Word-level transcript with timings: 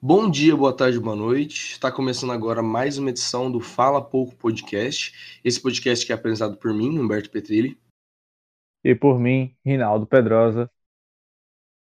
Bom 0.00 0.30
dia, 0.30 0.54
boa 0.54 0.72
tarde, 0.72 1.00
boa 1.00 1.16
noite. 1.16 1.72
Está 1.72 1.90
começando 1.90 2.30
agora 2.30 2.62
mais 2.62 2.98
uma 2.98 3.10
edição 3.10 3.50
do 3.50 3.58
Fala 3.58 4.00
Pouco 4.00 4.32
Podcast. 4.36 5.40
Esse 5.44 5.60
podcast 5.60 6.06
que 6.06 6.12
é 6.12 6.14
apresentado 6.14 6.56
por 6.56 6.72
mim, 6.72 6.96
Humberto 6.96 7.28
Petrilli. 7.28 7.76
E 8.84 8.94
por 8.94 9.18
mim, 9.18 9.56
Rinaldo 9.66 10.06
Pedrosa. 10.06 10.70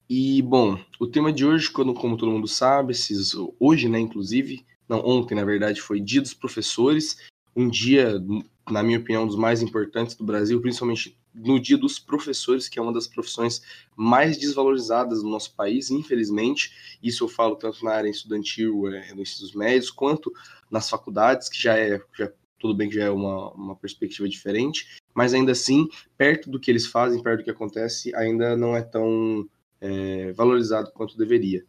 E, 0.08 0.44
bom, 0.44 0.80
o 1.00 1.08
tema 1.08 1.34
de 1.34 1.44
hoje, 1.44 1.72
quando, 1.72 1.92
como 1.96 2.16
todo 2.16 2.32
mundo 2.32 2.48
sabe, 2.48 2.92
esses, 2.92 3.34
hoje, 3.60 3.90
né, 3.90 4.00
inclusive, 4.00 4.64
não, 4.88 5.00
ontem, 5.04 5.34
na 5.34 5.44
verdade, 5.44 5.82
foi 5.82 6.00
Dia 6.00 6.22
dos 6.22 6.36
Professores, 6.36 7.18
um 7.56 7.68
dia, 7.68 8.24
na 8.70 8.84
minha 8.84 9.00
opinião, 9.00 9.24
um 9.24 9.28
dos 9.28 9.36
mais 9.36 9.64
importantes 9.64 10.16
do 10.16 10.24
Brasil, 10.24 10.62
principalmente 10.62 11.18
no 11.34 11.60
dia 11.60 11.78
dos 11.78 12.00
professores, 12.00 12.70
que 12.70 12.78
é 12.78 12.82
uma 12.82 12.94
das 12.94 13.08
profissões 13.08 13.62
mais 13.96 14.38
desvalorizadas 14.38 15.24
no 15.24 15.30
nosso 15.30 15.56
país, 15.56 15.90
infelizmente. 15.90 16.98
Isso 17.02 17.24
eu 17.24 17.28
falo 17.28 17.56
tanto 17.56 17.84
na 17.84 17.92
área 17.92 18.10
estudantil, 18.10 18.88
é, 18.88 19.14
nos 19.14 19.42
ensino 19.42 19.60
médios, 19.60 19.90
quanto 19.90 20.32
nas 20.70 20.90
faculdades, 20.90 21.50
que 21.50 21.62
já 21.62 21.78
é, 21.78 22.02
já, 22.18 22.32
tudo 22.60 22.76
bem 22.76 22.90
que 22.90 22.96
já 22.96 23.06
é 23.06 23.10
uma, 23.10 23.52
uma 23.52 23.76
perspectiva 23.76 24.28
diferente, 24.30 24.98
mas 25.14 25.34
ainda 25.34 25.52
assim, 25.52 25.88
perto 26.18 26.50
do 26.50 26.60
que 26.60 26.72
eles 26.72 26.86
fazem, 26.86 27.22
perto 27.22 27.40
do 27.40 27.44
que 27.44 27.52
acontece, 27.52 28.16
ainda 28.16 28.56
não 28.56 28.76
é 28.76 28.82
tão 28.82 29.48
é, 29.82 30.32
valorizado 30.34 30.92
quanto 30.92 31.18
deveria. 31.18 31.66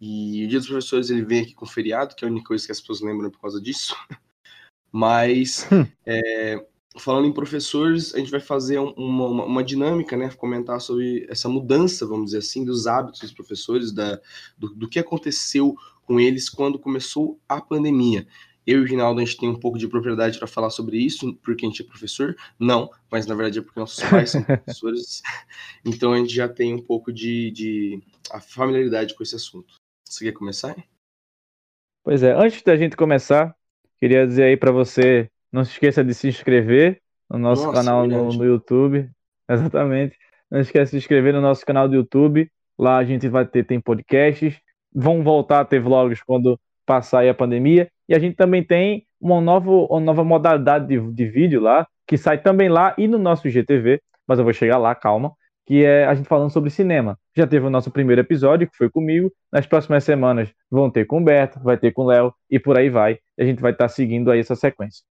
E 0.00 0.44
o 0.44 0.48
Dia 0.48 0.58
dos 0.58 0.68
Professores 0.68 1.10
ele 1.10 1.24
vem 1.24 1.42
aqui 1.42 1.54
com 1.54 1.66
feriado, 1.66 2.14
que 2.14 2.24
é 2.24 2.28
a 2.28 2.30
única 2.30 2.46
coisa 2.46 2.64
que 2.64 2.72
as 2.72 2.80
pessoas 2.80 3.00
lembram 3.00 3.30
por 3.30 3.40
causa 3.40 3.60
disso. 3.60 3.94
Mas 4.92 5.68
hum. 5.70 5.86
é, 6.06 6.64
falando 6.96 7.26
em 7.26 7.32
professores, 7.32 8.14
a 8.14 8.18
gente 8.18 8.30
vai 8.30 8.40
fazer 8.40 8.78
uma, 8.78 8.92
uma, 8.96 9.44
uma, 9.44 9.64
dinâmica, 9.64 10.16
né? 10.16 10.30
Comentar 10.30 10.80
sobre 10.80 11.26
essa 11.28 11.48
mudança, 11.48 12.06
vamos 12.06 12.26
dizer 12.26 12.38
assim, 12.38 12.64
dos 12.64 12.86
hábitos 12.86 13.20
dos 13.20 13.32
professores, 13.32 13.92
da, 13.92 14.20
do, 14.56 14.74
do 14.74 14.88
que 14.88 14.98
aconteceu 14.98 15.76
com 16.04 16.18
eles 16.18 16.48
quando 16.48 16.78
começou 16.78 17.38
a 17.48 17.60
pandemia. 17.60 18.26
Eu 18.66 18.80
e 18.80 18.82
o 18.82 18.86
Rinaldo, 18.86 19.20
a 19.20 19.24
gente 19.24 19.38
tem 19.38 19.48
um 19.48 19.58
pouco 19.58 19.78
de 19.78 19.88
propriedade 19.88 20.38
para 20.38 20.46
falar 20.46 20.70
sobre 20.70 20.98
isso, 20.98 21.34
porque 21.42 21.64
a 21.64 21.68
gente 21.68 21.82
é 21.82 21.86
professor? 21.86 22.36
Não, 22.58 22.90
mas 23.10 23.26
na 23.26 23.34
verdade 23.34 23.58
é 23.58 23.62
porque 23.62 23.80
nossos 23.80 24.02
pais 24.04 24.30
são 24.30 24.42
professores. 24.44 25.22
Então 25.84 26.12
a 26.12 26.18
gente 26.18 26.34
já 26.34 26.48
tem 26.48 26.74
um 26.74 26.82
pouco 26.82 27.12
de, 27.12 27.50
de 27.50 28.02
a 28.30 28.40
familiaridade 28.40 29.14
com 29.14 29.22
esse 29.22 29.36
assunto. 29.36 29.74
Você 30.04 30.24
quer 30.24 30.32
começar? 30.32 30.76
Pois 32.04 32.22
é, 32.22 32.32
antes 32.32 32.62
da 32.62 32.76
gente 32.76 32.96
começar, 32.96 33.54
queria 33.98 34.26
dizer 34.26 34.44
aí 34.44 34.56
para 34.56 34.70
você 34.70 35.30
não 35.52 35.64
se 35.64 35.72
esqueça 35.72 36.04
de 36.04 36.14
se 36.14 36.28
inscrever 36.28 37.00
no 37.30 37.38
nosso 37.38 37.66
Nossa, 37.66 37.78
canal 37.78 38.06
no, 38.06 38.32
no, 38.32 38.44
YouTube. 38.44 39.08
Exatamente. 39.48 40.16
Não 40.50 40.60
esqueça 40.60 40.84
de 40.84 40.90
se 40.90 40.96
inscrever 40.98 41.32
no 41.32 41.40
nosso 41.40 41.64
canal 41.64 41.88
do 41.88 41.94
YouTube. 41.94 42.50
Lá 42.78 42.98
a 42.98 43.04
gente 43.04 43.28
vai 43.28 43.46
ter 43.46 43.64
tem 43.64 43.80
podcasts. 43.80 44.58
Vão 44.94 45.22
voltar 45.22 45.60
a 45.60 45.64
ter 45.64 45.80
vlogs 45.80 46.22
quando 46.22 46.58
passar 46.86 47.26
a 47.26 47.34
pandemia. 47.34 47.88
E 48.08 48.14
a 48.14 48.18
gente 48.18 48.36
também 48.36 48.62
tem 48.62 49.04
uma 49.20 49.40
nova, 49.40 49.70
uma 49.70 50.00
nova 50.00 50.24
modalidade 50.24 50.86
de, 50.86 51.12
de 51.12 51.26
vídeo 51.26 51.60
lá, 51.60 51.86
que 52.06 52.16
sai 52.16 52.38
também 52.38 52.68
lá 52.68 52.94
e 52.96 53.06
no 53.06 53.18
nosso 53.18 53.48
GTV. 53.48 54.00
Mas 54.26 54.38
eu 54.38 54.44
vou 54.44 54.52
chegar 54.52 54.78
lá, 54.78 54.94
calma. 54.94 55.32
Que 55.66 55.84
é 55.84 56.06
a 56.06 56.14
gente 56.14 56.28
falando 56.28 56.50
sobre 56.50 56.70
cinema. 56.70 57.18
Já 57.36 57.46
teve 57.46 57.66
o 57.66 57.70
nosso 57.70 57.90
primeiro 57.90 58.22
episódio, 58.22 58.68
que 58.70 58.76
foi 58.76 58.88
comigo. 58.88 59.30
Nas 59.52 59.66
próximas 59.66 60.02
semanas 60.02 60.50
vão 60.70 60.90
ter 60.90 61.04
com 61.04 61.20
o 61.20 61.24
Beto, 61.24 61.60
vai 61.60 61.76
ter 61.76 61.92
com 61.92 62.02
o 62.02 62.06
Léo 62.06 62.32
e 62.50 62.58
por 62.58 62.78
aí 62.78 62.88
vai. 62.88 63.18
A 63.38 63.44
gente 63.44 63.60
vai 63.60 63.72
estar 63.72 63.88
seguindo 63.88 64.30
aí 64.30 64.40
essa 64.40 64.56
sequência 64.56 65.04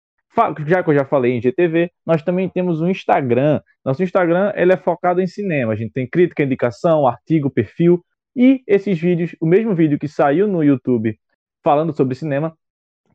já 0.66 0.84
que 0.84 0.90
eu 0.90 0.94
já 0.94 1.06
falei 1.06 1.34
em 1.34 1.42
GTV, 1.42 1.92
nós 2.06 2.22
também 2.22 2.50
temos 2.50 2.82
um 2.82 2.90
Instagram. 2.90 3.62
Nosso 3.84 4.04
Instagram 4.04 4.52
ele 4.56 4.74
é 4.74 4.78
focado 4.78 5.22
em 5.22 5.28
cinema. 5.28 5.74
A 5.74 5.76
gente 5.76 5.94
tem 5.94 6.08
crítica, 6.08 6.44
indicação, 6.44 7.08
artigo, 7.08 7.50
perfil 7.50 8.04
e 8.36 8.62
esses 8.68 9.00
vídeos, 9.00 9.36
o 9.40 9.46
mesmo 9.46 9.74
vídeo 9.74 9.98
que 9.98 10.08
saiu 10.08 10.48
no 10.48 10.64
YouTube 10.64 11.18
falando 11.64 11.96
sobre 11.96 12.16
cinema, 12.16 12.56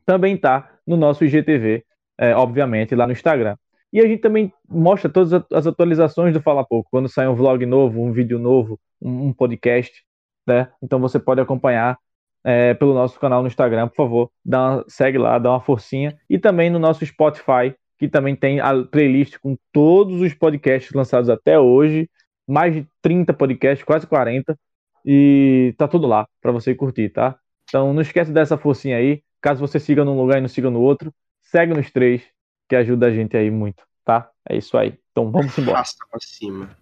também 0.05 0.35
está 0.35 0.71
no 0.85 0.97
nosso 0.97 1.23
IGTV, 1.23 1.85
é, 2.17 2.35
obviamente, 2.35 2.95
lá 2.95 3.05
no 3.05 3.13
Instagram. 3.13 3.55
E 3.93 3.99
a 3.99 4.07
gente 4.07 4.21
também 4.21 4.51
mostra 4.67 5.09
todas 5.09 5.33
as 5.51 5.67
atualizações 5.67 6.33
do 6.33 6.41
Fala 6.41 6.65
Pouco, 6.65 6.89
quando 6.89 7.07
sai 7.07 7.27
um 7.27 7.35
vlog 7.35 7.65
novo, 7.65 8.01
um 8.01 8.11
vídeo 8.11 8.39
novo, 8.39 8.79
um, 9.01 9.33
podcast, 9.33 10.03
né? 10.47 10.69
Então 10.81 10.99
você 10.99 11.19
pode 11.19 11.41
acompanhar 11.41 11.97
é, 12.43 12.73
pelo 12.73 12.93
nosso 12.93 13.19
canal 13.19 13.41
no 13.41 13.47
Instagram, 13.47 13.87
por 13.87 13.95
favor, 13.95 14.31
dá 14.43 14.75
uma, 14.75 14.85
segue 14.87 15.17
lá, 15.17 15.37
dá 15.37 15.51
uma 15.51 15.61
forcinha. 15.61 16.17
E 16.29 16.39
também 16.39 16.69
no 16.69 16.79
nosso 16.79 17.05
Spotify, 17.05 17.75
que 17.97 18.07
também 18.07 18.35
tem 18.35 18.59
a 18.59 18.83
playlist 18.83 19.37
com 19.39 19.57
todos 19.71 20.21
os 20.21 20.33
podcasts 20.33 20.91
lançados 20.93 21.29
até 21.29 21.59
hoje, 21.59 22.09
mais 22.47 22.73
de 22.73 22.87
30 23.01 23.33
podcasts, 23.33 23.85
quase 23.85 24.07
40, 24.07 24.57
e 25.05 25.73
tá 25.77 25.87
tudo 25.87 26.07
lá 26.07 26.27
para 26.41 26.51
você 26.51 26.73
curtir, 26.75 27.09
tá? 27.09 27.37
Então 27.63 27.93
não 27.93 28.01
esquece 28.01 28.31
dessa 28.31 28.57
forcinha 28.57 28.97
aí. 28.97 29.23
Caso 29.39 29.59
você 29.59 29.79
siga 29.79 30.03
num 30.03 30.19
lugar 30.19 30.37
e 30.37 30.41
não 30.41 30.47
siga 30.47 30.69
no 30.69 30.81
outro, 30.81 31.13
segue 31.41 31.73
nos 31.73 31.91
três, 31.91 32.23
que 32.67 32.75
ajuda 32.75 33.07
a 33.07 33.11
gente 33.11 33.35
aí 33.35 33.49
muito, 33.49 33.83
tá? 34.03 34.29
É 34.47 34.55
isso 34.55 34.77
aí. 34.77 34.97
Então 35.11 35.31
vamos 35.31 35.57
embora. 35.57 35.77
Rasta 35.77 36.05
pra 36.09 36.19
cima. 36.21 36.80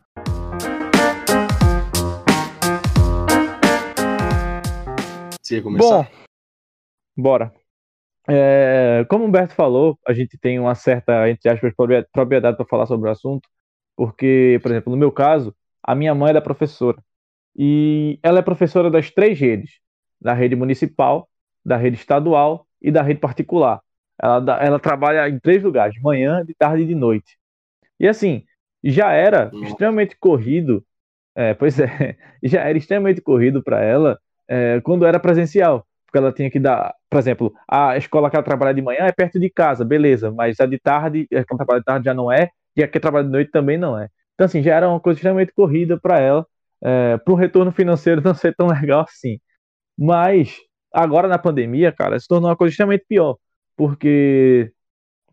Você 5.49 5.55
ia 5.55 5.63
começar? 5.63 6.03
Bom, 6.03 6.07
bora. 7.17 7.51
É, 8.29 9.03
como 9.09 9.23
o 9.23 9.27
Humberto 9.27 9.55
falou, 9.55 9.97
a 10.07 10.13
gente 10.13 10.37
tem 10.37 10.59
uma 10.59 10.75
certa, 10.75 11.27
entre 11.27 11.49
aspas, 11.49 11.73
propriedade 12.11 12.55
para 12.55 12.67
falar 12.67 12.85
sobre 12.85 13.09
o 13.09 13.11
assunto, 13.11 13.49
porque, 13.95 14.59
por 14.61 14.69
exemplo, 14.69 14.91
no 14.91 14.97
meu 14.97 15.11
caso, 15.11 15.55
a 15.81 15.95
minha 15.95 16.13
mãe 16.13 16.35
é 16.35 16.39
professora. 16.39 17.03
E 17.55 18.19
ela 18.21 18.37
é 18.37 18.41
professora 18.43 18.91
das 18.91 19.09
três 19.09 19.39
redes: 19.39 19.79
da 20.21 20.35
rede 20.35 20.55
municipal, 20.55 21.27
da 21.65 21.77
rede 21.77 21.97
estadual 21.97 22.67
e 22.79 22.91
da 22.91 23.01
rede 23.01 23.19
particular. 23.19 23.81
Ela, 24.21 24.63
ela 24.63 24.79
trabalha 24.79 25.27
em 25.27 25.39
três 25.39 25.63
lugares: 25.63 25.99
manhã, 25.99 26.45
de 26.45 26.53
tarde 26.53 26.83
e 26.83 26.87
de 26.87 26.93
noite. 26.93 27.39
E 27.99 28.07
assim, 28.07 28.45
já 28.83 29.13
era 29.13 29.49
extremamente 29.63 30.15
corrido, 30.15 30.85
é, 31.33 31.55
pois 31.55 31.79
é, 31.79 32.15
já 32.43 32.61
era 32.61 32.77
extremamente 32.77 33.19
corrido 33.19 33.63
para 33.63 33.83
ela 33.83 34.19
é, 34.49 34.81
quando 34.81 35.05
era 35.05 35.19
presencial, 35.19 35.85
porque 36.05 36.17
ela 36.17 36.33
tinha 36.33 36.49
que 36.49 36.59
dar, 36.59 36.93
por 37.09 37.19
exemplo, 37.19 37.53
a 37.67 37.95
escola 37.95 38.29
que 38.29 38.35
ela 38.35 38.43
trabalha 38.43 38.73
de 38.73 38.81
manhã 38.81 39.01
é 39.01 39.11
perto 39.11 39.39
de 39.39 39.49
casa, 39.49 39.85
beleza, 39.85 40.31
mas 40.31 40.59
a 40.59 40.65
de 40.65 40.79
tarde, 40.79 41.27
a 41.31 41.43
que 41.43 41.53
ela 41.53 41.57
trabalha 41.57 41.79
de 41.79 41.85
tarde 41.85 42.05
já 42.05 42.13
não 42.15 42.31
é, 42.31 42.49
e 42.75 42.83
a 42.83 42.87
que 42.87 42.99
trabalha 42.99 43.25
de 43.25 43.31
noite 43.31 43.51
também 43.51 43.77
não 43.77 43.97
é. 43.97 44.09
Então, 44.33 44.45
assim, 44.45 44.63
já 44.63 44.75
era 44.75 44.89
uma 44.89 44.99
coisa 44.99 45.17
extremamente 45.17 45.53
corrida 45.53 45.99
para 45.99 46.19
ela, 46.19 46.47
é, 46.81 47.17
para 47.17 47.33
o 47.33 47.35
retorno 47.35 47.71
financeiro 47.71 48.21
não 48.25 48.33
ser 48.33 48.55
tão 48.55 48.67
legal 48.67 49.01
assim. 49.01 49.39
Mas, 49.97 50.57
agora 50.93 51.27
na 51.27 51.37
pandemia, 51.37 51.91
cara, 51.91 52.19
se 52.19 52.27
tornou 52.27 52.49
uma 52.49 52.55
coisa 52.57 52.71
extremamente 52.71 53.05
pior, 53.07 53.37
porque 53.77 54.71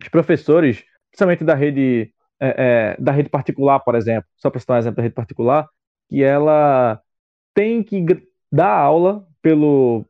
os 0.03 0.09
professores, 0.09 0.84
principalmente 1.10 1.44
da 1.44 1.54
rede, 1.54 2.12
é, 2.41 2.94
é, 2.98 3.03
da 3.03 3.12
rede 3.12 3.31
particular, 3.31 3.81
por 3.81 3.94
exemplo, 3.94 4.28
só 4.37 4.50
para 4.50 4.60
citar 4.60 4.77
um 4.77 4.81
exemplo 4.81 4.97
da 4.97 5.03
rede 5.03 5.15
particular, 5.15 5.69
que 6.10 6.22
ela 6.22 7.00
tem 7.54 7.83
que 7.83 8.04
dar 8.50 8.70
aula 8.70 9.26
pelo, 9.42 10.04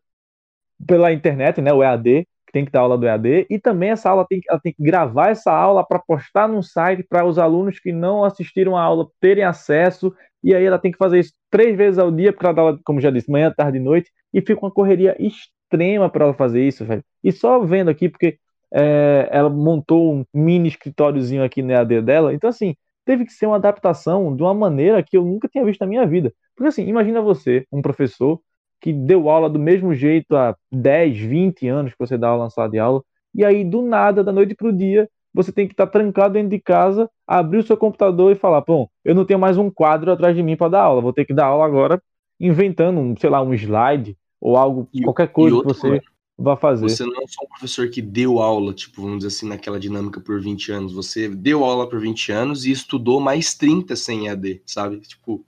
pela 0.87 1.13
internet, 1.13 1.61
né, 1.61 1.73
o 1.73 1.83
EAD, 1.83 2.27
que 2.47 2.53
tem 2.53 2.65
que 2.65 2.71
dar 2.73 2.81
aula 2.81 2.99
do 2.99 3.07
EAD, 3.07 3.47
e 3.51 3.59
também 3.59 3.91
essa 3.91 4.11
aula 4.11 4.27
tem, 4.29 4.41
ela 4.49 4.61
tem 4.61 4.73
que 4.73 4.83
gravar 4.83 5.31
essa 5.31 5.53
aula 5.53 5.85
para 5.87 5.99
postar 5.99 6.49
no 6.49 6.63
site 6.63 7.03
para 7.03 7.25
os 7.25 7.39
alunos 7.39 7.79
que 7.79 7.93
não 7.93 8.25
assistiram 8.25 8.77
a 8.77 8.83
aula 8.83 9.09
terem 9.21 9.45
acesso, 9.45 10.15
e 10.43 10.55
aí 10.55 10.65
ela 10.65 10.79
tem 10.79 10.93
que 10.93 10.99
fazer 10.99 11.19
isso 11.19 11.33
três 11.51 11.77
vezes 11.77 11.99
ao 11.99 12.11
dia, 12.11 12.33
porque 12.33 12.47
ela 12.47 12.55
dá 12.55 12.63
aula, 12.63 12.81
como 12.85 13.01
já 13.01 13.11
disse, 13.11 13.31
manhã, 13.31 13.53
tarde 13.53 13.79
e 13.79 13.81
noite, 13.81 14.11
e 14.33 14.41
fica 14.41 14.61
uma 14.61 14.71
correria 14.71 15.17
extrema 15.19 16.09
para 16.09 16.25
ela 16.27 16.35
fazer 16.35 16.63
isso, 16.67 16.85
velho. 16.85 17.05
E 17.25 17.33
só 17.33 17.59
vendo 17.61 17.91
aqui, 17.91 18.09
porque 18.09 18.39
é, 18.73 19.29
ela 19.31 19.49
montou 19.51 20.15
um 20.15 20.25
mini 20.33 20.69
escritóriozinho 20.69 21.43
aqui 21.43 21.63
no 21.63 21.73
EAD 21.73 22.03
dela, 22.03 22.35
então 22.35 22.51
assim, 22.51 22.77
teve 23.05 23.25
que 23.25 23.33
ser 23.33 23.47
uma 23.47 23.57
adaptação 23.57 24.35
de 24.37 24.43
uma 24.43 24.55
maneira 24.55 25.03
que 25.03 25.17
eu 25.17 25.25
nunca 25.25 25.49
tinha 25.49 25.65
visto 25.65 25.81
na 25.81 25.87
minha 25.87 26.07
vida. 26.07 26.33
Porque 26.57 26.69
assim, 26.69 26.87
imagina 26.87 27.21
você, 27.21 27.67
um 27.71 27.83
professor 27.83 28.41
que 28.81 28.93
deu 28.93 29.29
aula 29.29 29.49
do 29.49 29.59
mesmo 29.59 29.95
jeito 29.95 30.35
há 30.37 30.57
10, 30.73 31.19
20 31.19 31.69
anos 31.69 31.93
que 31.93 31.99
você 31.99 32.17
dá 32.17 32.29
aula 32.29 32.45
na 32.45 32.51
sala 32.51 32.71
de 32.71 32.79
aula, 32.79 33.03
e 33.35 33.45
aí 33.45 33.65
do 33.65 33.83
nada, 33.83 34.25
da 34.25 34.33
noite 34.33 34.55
para 34.55 34.69
o 34.69 34.73
dia, 34.73 35.09
você 35.33 35.53
tem 35.53 35.67
que 35.67 35.75
estar 35.75 35.87
tá 35.87 35.93
trancado 35.93 36.35
dentro 36.35 36.51
de 36.51 36.59
casa, 36.59 37.11
abrir 37.27 37.59
o 37.59 37.63
seu 37.63 37.77
computador 37.77 38.33
e 38.33 38.37
falar: 38.37 38.63
bom, 38.63 38.89
eu 39.05 39.15
não 39.15 39.25
tenho 39.25 39.39
mais 39.39 39.59
um 39.59 39.71
quadro 39.71 40.11
atrás 40.11 40.35
de 40.35 40.43
mim 40.43 40.57
para 40.57 40.71
dar 40.71 40.83
aula, 40.83 41.03
vou 41.03 41.13
ter 41.13 41.27
que 41.27 41.35
dar 41.35 41.47
aula 41.47 41.67
agora 41.67 42.03
inventando, 42.41 42.99
um, 42.99 43.15
sei 43.17 43.29
lá, 43.29 43.43
um 43.43 43.53
slide 43.53 44.17
ou 44.41 44.57
algo, 44.57 44.89
e, 44.93 45.03
qualquer 45.03 45.29
coisa 45.29 45.59
que 45.61 45.65
você 45.65 46.01
vai 46.39 46.57
fazer. 46.57 46.89
Você 46.89 47.05
não 47.05 47.23
é 47.23 47.27
só 47.27 47.45
um 47.45 47.49
professor 47.49 47.89
que 47.89 48.01
deu 48.01 48.39
aula, 48.39 48.73
tipo, 48.73 49.03
vamos 49.03 49.19
dizer 49.19 49.29
assim, 49.29 49.49
naquela 49.49 49.81
dinâmica 49.81 50.21
por 50.21 50.41
20 50.41 50.73
anos. 50.73 50.93
Você 50.93 51.29
deu 51.29 51.65
aula 51.65 51.89
por 51.89 52.01
20 52.01 52.33
anos 52.33 52.67
e 52.67 52.71
estudou 52.71 53.21
mais 53.21 53.55
30 53.55 53.97
sem 53.97 54.29
EAD, 54.29 54.63
sabe? 54.67 54.99
Tipo, 55.01 55.45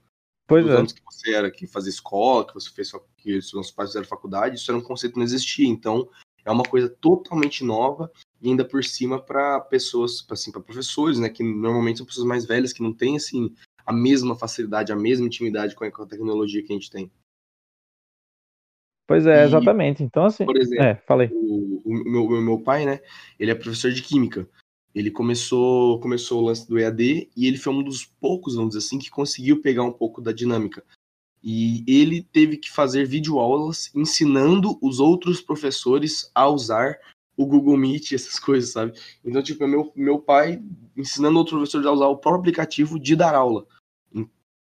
pois 0.48 0.66
é. 0.66 0.70
anos 0.70 0.92
que 0.92 1.02
você 1.04 1.34
era, 1.34 1.50
que 1.50 1.66
fazia 1.66 1.90
escola, 1.90 2.46
que 2.46 2.54
você 2.54 2.70
fez, 2.70 2.90
que 3.18 3.40
seus 3.42 3.70
pais 3.70 3.90
fizeram 3.90 4.06
faculdade, 4.06 4.56
isso 4.56 4.70
era 4.70 4.78
um 4.78 4.82
conceito 4.82 5.12
que 5.12 5.18
não 5.18 5.26
existia. 5.26 5.68
Então, 5.68 6.08
é 6.44 6.50
uma 6.50 6.64
coisa 6.64 6.88
totalmente 6.88 7.62
nova 7.62 8.10
e 8.40 8.48
ainda 8.48 8.64
por 8.64 8.82
cima 8.82 9.20
para 9.20 9.60
pessoas, 9.60 10.26
assim, 10.30 10.50
para 10.50 10.62
professores, 10.62 11.18
né, 11.18 11.28
que 11.28 11.42
normalmente 11.42 11.98
são 11.98 12.06
pessoas 12.06 12.26
mais 12.26 12.46
velhas 12.46 12.72
que 12.72 12.82
não 12.82 12.92
têm 12.92 13.16
assim 13.16 13.54
a 13.84 13.92
mesma 13.92 14.36
facilidade, 14.36 14.92
a 14.92 14.96
mesma 14.96 15.26
intimidade 15.26 15.74
com 15.74 15.84
a 15.84 16.06
tecnologia 16.06 16.62
que 16.62 16.72
a 16.72 16.76
gente 16.76 16.90
tem. 16.90 17.10
Pois 19.06 19.26
é, 19.26 19.42
e, 19.42 19.46
exatamente. 19.46 20.02
Então, 20.02 20.26
assim. 20.26 20.44
Por 20.44 20.58
exemplo, 20.58 20.84
é, 20.84 20.94
falei. 21.06 21.30
O, 21.32 21.80
o, 21.82 22.04
meu, 22.04 22.24
o 22.26 22.42
meu 22.42 22.60
pai, 22.60 22.84
né? 22.84 23.00
Ele 23.38 23.50
é 23.50 23.54
professor 23.54 23.90
de 23.90 24.02
química. 24.02 24.46
Ele 24.98 25.12
começou, 25.12 26.00
começou 26.00 26.42
o 26.42 26.46
lance 26.46 26.66
do 26.66 26.76
EAD 26.76 27.30
e 27.36 27.46
ele 27.46 27.56
foi 27.56 27.72
um 27.72 27.84
dos 27.84 28.04
poucos, 28.04 28.56
vamos 28.56 28.70
dizer 28.70 28.84
assim, 28.84 28.98
que 28.98 29.08
conseguiu 29.08 29.62
pegar 29.62 29.84
um 29.84 29.92
pouco 29.92 30.20
da 30.20 30.32
dinâmica. 30.32 30.84
E 31.40 31.84
ele 31.86 32.20
teve 32.20 32.56
que 32.56 32.68
fazer 32.68 33.06
videoaulas 33.06 33.92
ensinando 33.94 34.76
os 34.82 34.98
outros 34.98 35.40
professores 35.40 36.28
a 36.34 36.48
usar 36.48 36.98
o 37.36 37.46
Google 37.46 37.76
Meet, 37.76 38.10
essas 38.10 38.40
coisas, 38.40 38.72
sabe? 38.72 38.98
Então, 39.24 39.40
tipo, 39.40 39.68
meu, 39.68 39.92
meu 39.94 40.18
pai 40.18 40.60
ensinando 40.96 41.38
outro 41.38 41.56
professor 41.58 41.86
a 41.86 41.92
usar 41.92 42.08
o 42.08 42.16
próprio 42.16 42.40
aplicativo 42.40 42.98
de 42.98 43.14
dar 43.14 43.36
aula. 43.36 43.64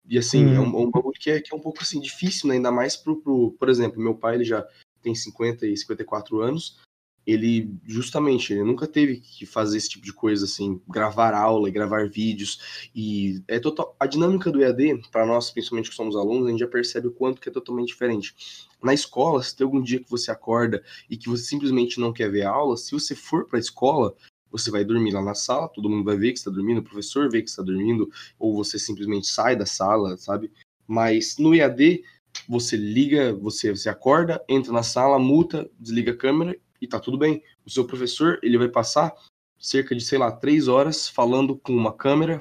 E 0.08 0.18
assim, 0.18 0.46
hum. 0.46 0.54
é, 0.54 0.60
um, 0.60 0.64
é 0.64 0.86
um 0.86 0.90
bagulho 0.90 1.18
que 1.18 1.30
é, 1.30 1.40
que 1.40 1.52
é 1.52 1.56
um 1.56 1.60
pouco 1.60 1.80
assim 1.82 2.00
difícil, 2.00 2.48
né? 2.48 2.54
Ainda 2.54 2.70
mais 2.70 2.96
pro, 2.96 3.20
pro, 3.20 3.56
por 3.58 3.68
exemplo, 3.68 4.00
meu 4.00 4.14
pai 4.14 4.36
ele 4.36 4.44
já 4.44 4.64
tem 5.02 5.16
50 5.16 5.66
e 5.66 5.76
54 5.76 6.40
anos, 6.40 6.78
ele 7.26 7.70
justamente 7.84 8.52
ele 8.52 8.64
nunca 8.64 8.86
teve 8.86 9.19
que 9.19 9.46
fazer 9.46 9.78
esse 9.78 9.88
tipo 9.88 10.04
de 10.04 10.12
coisa 10.12 10.44
assim, 10.44 10.80
gravar 10.88 11.34
aula 11.34 11.69
e 11.69 11.72
gravar 11.72 12.08
vídeos 12.08 12.90
e 12.94 13.42
é 13.46 13.60
total 13.60 13.94
a 13.98 14.06
dinâmica 14.06 14.50
do 14.50 14.62
EAD 14.62 15.02
para 15.10 15.24
nós, 15.24 15.50
principalmente 15.50 15.90
que 15.90 15.96
somos 15.96 16.16
alunos, 16.16 16.46
a 16.46 16.50
gente 16.50 16.60
já 16.60 16.66
percebe 16.66 17.08
o 17.08 17.12
quanto 17.12 17.40
que 17.40 17.48
é 17.48 17.52
totalmente 17.52 17.88
diferente. 17.88 18.34
Na 18.82 18.92
escola, 18.92 19.42
se 19.42 19.56
tem 19.56 19.64
algum 19.64 19.80
dia 19.80 20.00
que 20.00 20.10
você 20.10 20.30
acorda 20.30 20.82
e 21.08 21.16
que 21.16 21.28
você 21.28 21.44
simplesmente 21.44 22.00
não 22.00 22.12
quer 22.12 22.30
ver 22.30 22.42
a 22.42 22.50
aula, 22.50 22.76
se 22.76 22.92
você 22.92 23.14
for 23.14 23.46
para 23.46 23.58
a 23.58 23.60
escola, 23.60 24.14
você 24.50 24.70
vai 24.70 24.84
dormir 24.84 25.12
lá 25.12 25.22
na 25.22 25.34
sala, 25.34 25.68
todo 25.68 25.88
mundo 25.88 26.04
vai 26.04 26.16
ver 26.16 26.32
que 26.32 26.38
está 26.38 26.50
dormindo, 26.50 26.78
o 26.78 26.82
professor 26.82 27.30
vê 27.30 27.40
que 27.40 27.48
está 27.48 27.62
dormindo, 27.62 28.10
ou 28.38 28.54
você 28.54 28.78
simplesmente 28.78 29.28
sai 29.28 29.56
da 29.56 29.64
sala, 29.64 30.16
sabe? 30.18 30.50
Mas 30.86 31.38
no 31.38 31.54
EAD, 31.54 32.02
você 32.48 32.76
liga, 32.76 33.32
você, 33.32 33.70
você 33.70 33.88
acorda, 33.88 34.44
entra 34.48 34.72
na 34.72 34.82
sala, 34.82 35.18
muta, 35.18 35.70
desliga 35.78 36.12
a 36.12 36.16
câmera 36.16 36.56
e 36.82 36.87
tá 36.88 36.99
tudo 36.99 37.17
bem. 37.17 37.43
O 37.64 37.70
seu 37.70 37.87
professor, 37.87 38.40
ele 38.43 38.58
vai 38.58 38.69
passar 38.69 39.14
cerca 39.58 39.94
de, 39.94 40.02
sei 40.02 40.19
lá, 40.19 40.32
três 40.32 40.67
horas 40.67 41.08
falando 41.08 41.56
com 41.56 41.73
uma 41.73 41.93
câmera, 41.93 42.40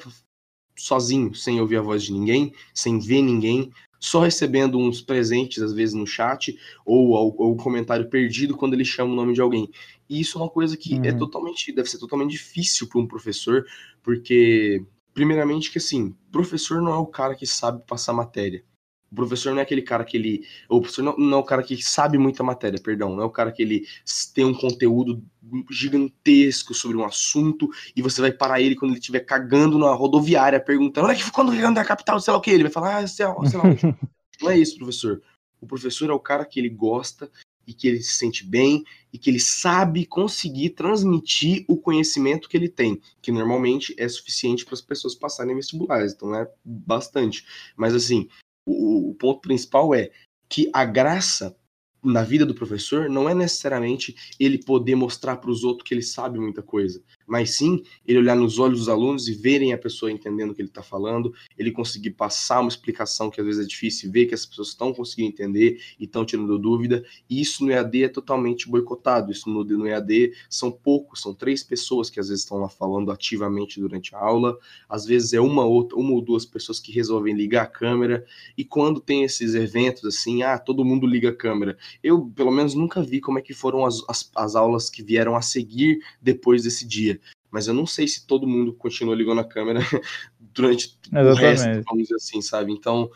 sozinho, 0.75 1.35
sem 1.35 1.61
ouvir 1.61 1.77
a 1.77 1.81
voz 1.81 2.03
de 2.03 2.11
ninguém, 2.11 2.53
sem 2.73 2.99
ver 2.99 3.21
ninguém, 3.21 3.71
só 3.99 4.21
recebendo 4.21 4.79
uns 4.79 4.99
presentes, 4.99 5.61
às 5.61 5.73
vezes, 5.73 5.93
no 5.93 6.07
chat, 6.07 6.57
ou, 6.83 7.09
ou, 7.09 7.53
um 7.53 7.57
comentário 7.57 8.09
perdido 8.09 8.57
quando 8.57 8.73
ele 8.73 8.83
chama 8.83 9.13
o 9.13 9.15
nome 9.15 9.33
de 9.33 9.41
alguém. 9.41 9.69
E 10.09 10.19
isso 10.19 10.39
é 10.39 10.41
uma 10.41 10.49
coisa 10.49 10.75
que 10.75 10.95
é 10.95 10.97
uhum. 10.97 11.05
é 11.05 11.13
totalmente, 11.13 11.71
deve 11.71 11.87
ser 11.87 11.99
totalmente 11.99 12.31
difícil 12.31 12.89
para 12.89 12.99
um 12.99 13.07
professor, 13.07 13.63
porque, 14.01 14.83
primeiramente, 15.13 15.71
que 15.71 15.77
assim, 15.77 16.15
professor 16.31 16.81
não 16.81 16.91
é 16.91 16.97
o 16.97 17.05
cara 17.05 17.35
que 17.35 17.45
sabe 17.45 17.85
passar 17.85 18.11
matéria. 18.11 18.65
O 19.11 19.15
professor 19.15 19.51
não 19.51 19.59
é 19.59 19.63
aquele 19.63 19.81
cara 19.81 20.05
que 20.05 20.15
ele. 20.15 20.47
O 20.69 20.79
professor 20.79 21.03
não, 21.03 21.17
não, 21.17 21.37
é 21.37 21.41
o 21.41 21.43
cara 21.43 21.61
que 21.61 21.81
sabe 21.83 22.17
muita 22.17 22.43
matéria, 22.43 22.79
perdão. 22.81 23.13
Não 23.13 23.23
é 23.23 23.25
o 23.25 23.29
cara 23.29 23.51
que 23.51 23.61
ele 23.61 23.85
tem 24.33 24.45
um 24.45 24.53
conteúdo 24.53 25.21
gigantesco 25.69 26.73
sobre 26.73 26.95
um 26.95 27.03
assunto 27.03 27.69
e 27.93 28.01
você 28.01 28.21
vai 28.21 28.31
parar 28.31 28.61
ele 28.61 28.75
quando 28.75 28.91
ele 28.91 28.99
estiver 28.99 29.19
cagando 29.19 29.77
na 29.77 29.91
rodoviária 29.93 30.61
perguntando: 30.61 31.07
onde 31.07 31.15
é 31.15 31.17
que 31.17 31.23
foi 31.23 31.33
quando 31.33 31.53
ele 31.53 31.65
a 31.65 31.83
capital, 31.83 32.21
sei 32.21 32.31
lá 32.31 32.39
o 32.39 32.41
que? 32.41 32.51
Ele 32.51 32.63
vai 32.63 32.71
falar: 32.71 32.99
ah, 32.99 33.07
sei 33.07 33.25
lá, 33.25 33.35
sei 33.45 33.59
lá 33.59 33.65
Não 34.41 34.49
é 34.49 34.57
isso, 34.57 34.77
professor. 34.77 35.21
O 35.59 35.67
professor 35.67 36.09
é 36.09 36.13
o 36.13 36.19
cara 36.19 36.45
que 36.45 36.59
ele 36.59 36.69
gosta 36.69 37.29
e 37.67 37.73
que 37.73 37.87
ele 37.87 38.01
se 38.01 38.13
sente 38.13 38.45
bem 38.45 38.83
e 39.13 39.17
que 39.17 39.29
ele 39.29 39.39
sabe 39.39 40.05
conseguir 40.05 40.71
transmitir 40.71 41.65
o 41.67 41.77
conhecimento 41.77 42.49
que 42.49 42.57
ele 42.57 42.69
tem, 42.69 42.99
que 43.21 43.31
normalmente 43.31 43.93
é 43.97 44.07
suficiente 44.07 44.65
para 44.65 44.73
as 44.73 44.81
pessoas 44.81 45.13
passarem 45.13 45.55
vestibulares, 45.55 46.13
então 46.13 46.33
é 46.33 46.49
bastante. 46.63 47.45
Mas 47.75 47.93
assim, 47.93 48.27
o, 48.65 49.09
o 49.11 49.15
ponto 49.15 49.41
principal 49.41 49.93
é 49.93 50.11
que 50.49 50.69
a 50.73 50.85
graça 50.85 51.55
na 52.03 52.23
vida 52.23 52.45
do 52.45 52.55
professor 52.55 53.09
não 53.09 53.29
é 53.29 53.35
necessariamente 53.35 54.15
ele 54.39 54.57
poder 54.57 54.95
mostrar 54.95 55.37
para 55.37 55.51
os 55.51 55.63
outros 55.63 55.87
que 55.87 55.93
ele 55.93 56.01
sabe 56.01 56.39
muita 56.39 56.61
coisa, 56.63 57.01
mas 57.27 57.51
sim 57.51 57.83
ele 58.05 58.19
olhar 58.19 58.35
nos 58.35 58.59
olhos 58.59 58.79
dos 58.79 58.89
alunos 58.89 59.27
e 59.27 59.33
verem 59.33 59.73
a 59.73 59.77
pessoa 59.77 60.11
entendendo 60.11 60.51
o 60.51 60.55
que 60.55 60.61
ele 60.61 60.69
está 60.69 60.83
falando, 60.83 61.33
ele 61.57 61.71
conseguir 61.71 62.11
passar 62.11 62.61
uma 62.61 62.69
explicação 62.69 63.29
que 63.29 63.39
às 63.39 63.45
vezes 63.45 63.65
é 63.65 63.67
difícil, 63.67 64.11
ver 64.11 64.25
que 64.25 64.33
as 64.33 64.45
pessoas 64.45 64.69
estão 64.69 64.93
conseguindo 64.93 65.29
entender 65.29 65.79
e 65.99 66.05
estão 66.05 66.25
tirando 66.25 66.57
dúvida, 66.57 67.03
e 67.29 67.41
isso 67.41 67.65
no 67.65 67.71
EAD 67.71 68.03
é 68.03 68.09
totalmente 68.09 68.69
boicotado, 68.69 69.31
isso 69.31 69.49
no, 69.49 69.63
no 69.63 69.87
EAD 69.87 70.33
são 70.49 70.71
poucos, 70.71 71.21
são 71.21 71.33
três 71.33 71.63
pessoas 71.63 72.09
que 72.09 72.19
às 72.19 72.29
vezes 72.29 72.43
estão 72.43 72.57
lá 72.57 72.69
falando 72.69 73.11
ativamente 73.11 73.79
durante 73.79 74.15
a 74.15 74.19
aula, 74.19 74.57
às 74.89 75.05
vezes 75.05 75.33
é 75.33 75.39
uma, 75.39 75.65
outra, 75.65 75.97
uma 75.97 76.11
ou 76.11 76.21
duas 76.21 76.45
pessoas 76.45 76.79
que 76.79 76.91
resolvem 76.91 77.33
ligar 77.33 77.63
a 77.63 77.67
câmera, 77.67 78.25
e 78.57 78.63
quando 78.63 78.99
tem 78.99 79.23
esses 79.23 79.55
eventos 79.55 80.03
assim, 80.05 80.43
ah, 80.43 80.57
todo 80.57 80.83
mundo 80.83 81.07
liga 81.07 81.29
a 81.29 81.35
câmera, 81.35 81.77
eu, 82.03 82.25
pelo 82.35 82.51
menos, 82.51 82.73
nunca 82.73 83.01
vi 83.01 83.21
como 83.21 83.39
é 83.39 83.41
que 83.41 83.53
foram 83.53 83.85
as, 83.85 84.03
as, 84.07 84.31
as 84.35 84.55
aulas 84.55 84.89
que 84.89 85.03
vieram 85.03 85.35
a 85.35 85.41
seguir 85.41 85.99
depois 86.21 86.63
desse 86.63 86.85
dia. 86.85 87.19
Mas 87.51 87.67
eu 87.67 87.73
não 87.73 87.85
sei 87.85 88.07
se 88.07 88.25
todo 88.25 88.47
mundo 88.47 88.73
continuou 88.73 89.13
ligando 89.13 89.41
a 89.41 89.47
câmera 89.47 89.79
durante 90.39 90.97
Exatamente. 91.05 91.29
o 91.29 91.35
resto, 91.35 91.83
vamos 91.85 92.03
dizer 92.03 92.15
assim, 92.15 92.41
sabe? 92.41 92.71
Então, 92.71 93.11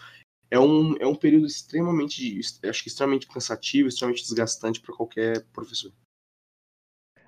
é 0.51 0.59
um, 0.59 0.95
é 0.99 1.07
um 1.07 1.15
período 1.15 1.45
extremamente, 1.47 2.39
acho 2.67 2.83
que 2.83 2.89
extremamente 2.89 3.27
cansativo, 3.27 3.87
extremamente 3.87 4.23
desgastante 4.23 4.81
para 4.81 4.95
qualquer 4.95 5.45
professor. 5.53 5.91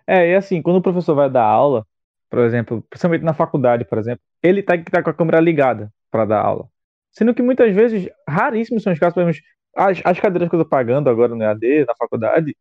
É, 0.05 0.31
e 0.31 0.35
assim, 0.35 0.61
quando 0.61 0.77
o 0.77 0.81
professor 0.81 1.15
vai 1.15 1.29
dar 1.29 1.45
aula, 1.45 1.85
por 2.29 2.39
exemplo, 2.39 2.81
principalmente 2.89 3.23
na 3.23 3.33
faculdade, 3.33 3.85
por 3.85 3.97
exemplo, 3.97 4.21
ele 4.43 4.61
tá 4.61 4.77
que 4.77 4.91
tá 4.91 5.01
com 5.01 5.09
a 5.09 5.13
câmera 5.13 5.39
ligada 5.39 5.91
para 6.11 6.25
dar 6.25 6.41
aula. 6.41 6.69
Sendo 7.11 7.33
que 7.33 7.41
muitas 7.41 7.73
vezes, 7.73 8.09
raríssimos 8.27 8.83
são 8.83 8.93
os 8.93 8.99
casos, 8.99 9.13
por 9.13 9.23
exemplo, 9.23 9.41
as, 9.75 10.01
as 10.03 10.19
cadeiras 10.19 10.49
que 10.49 10.55
eu 10.55 10.63
tô 10.63 10.65
pagando 10.65 11.09
agora 11.09 11.33
no 11.33 11.41
EAD, 11.41 11.85
na 11.85 11.95
faculdade, 11.95 12.55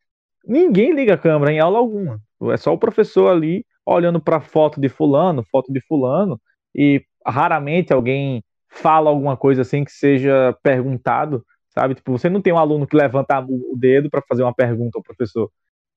ninguém 0.44 0.92
liga 0.92 1.14
a 1.14 1.18
câmera 1.18 1.52
em 1.52 1.60
aula 1.60 1.78
alguma. 1.78 2.20
É 2.52 2.56
só 2.56 2.72
o 2.72 2.78
professor 2.78 3.28
ali 3.28 3.64
olhando 3.86 4.20
para 4.20 4.40
foto 4.40 4.80
de 4.80 4.88
fulano, 4.88 5.44
foto 5.50 5.72
de 5.72 5.80
fulano, 5.80 6.40
e 6.74 7.02
raramente 7.26 7.92
alguém 7.92 8.44
fala 8.68 9.10
alguma 9.10 9.36
coisa 9.36 9.62
assim 9.62 9.84
que 9.84 9.92
seja 9.92 10.56
perguntado, 10.62 11.44
sabe? 11.70 11.94
Tipo, 11.94 12.12
você 12.12 12.28
não 12.28 12.42
tem 12.42 12.52
um 12.52 12.58
aluno 12.58 12.86
que 12.86 12.96
levanta 12.96 13.40
o 13.40 13.76
dedo 13.76 14.10
para 14.10 14.22
fazer 14.28 14.42
uma 14.42 14.54
pergunta 14.54 14.98
ao 14.98 15.02
professor. 15.02 15.50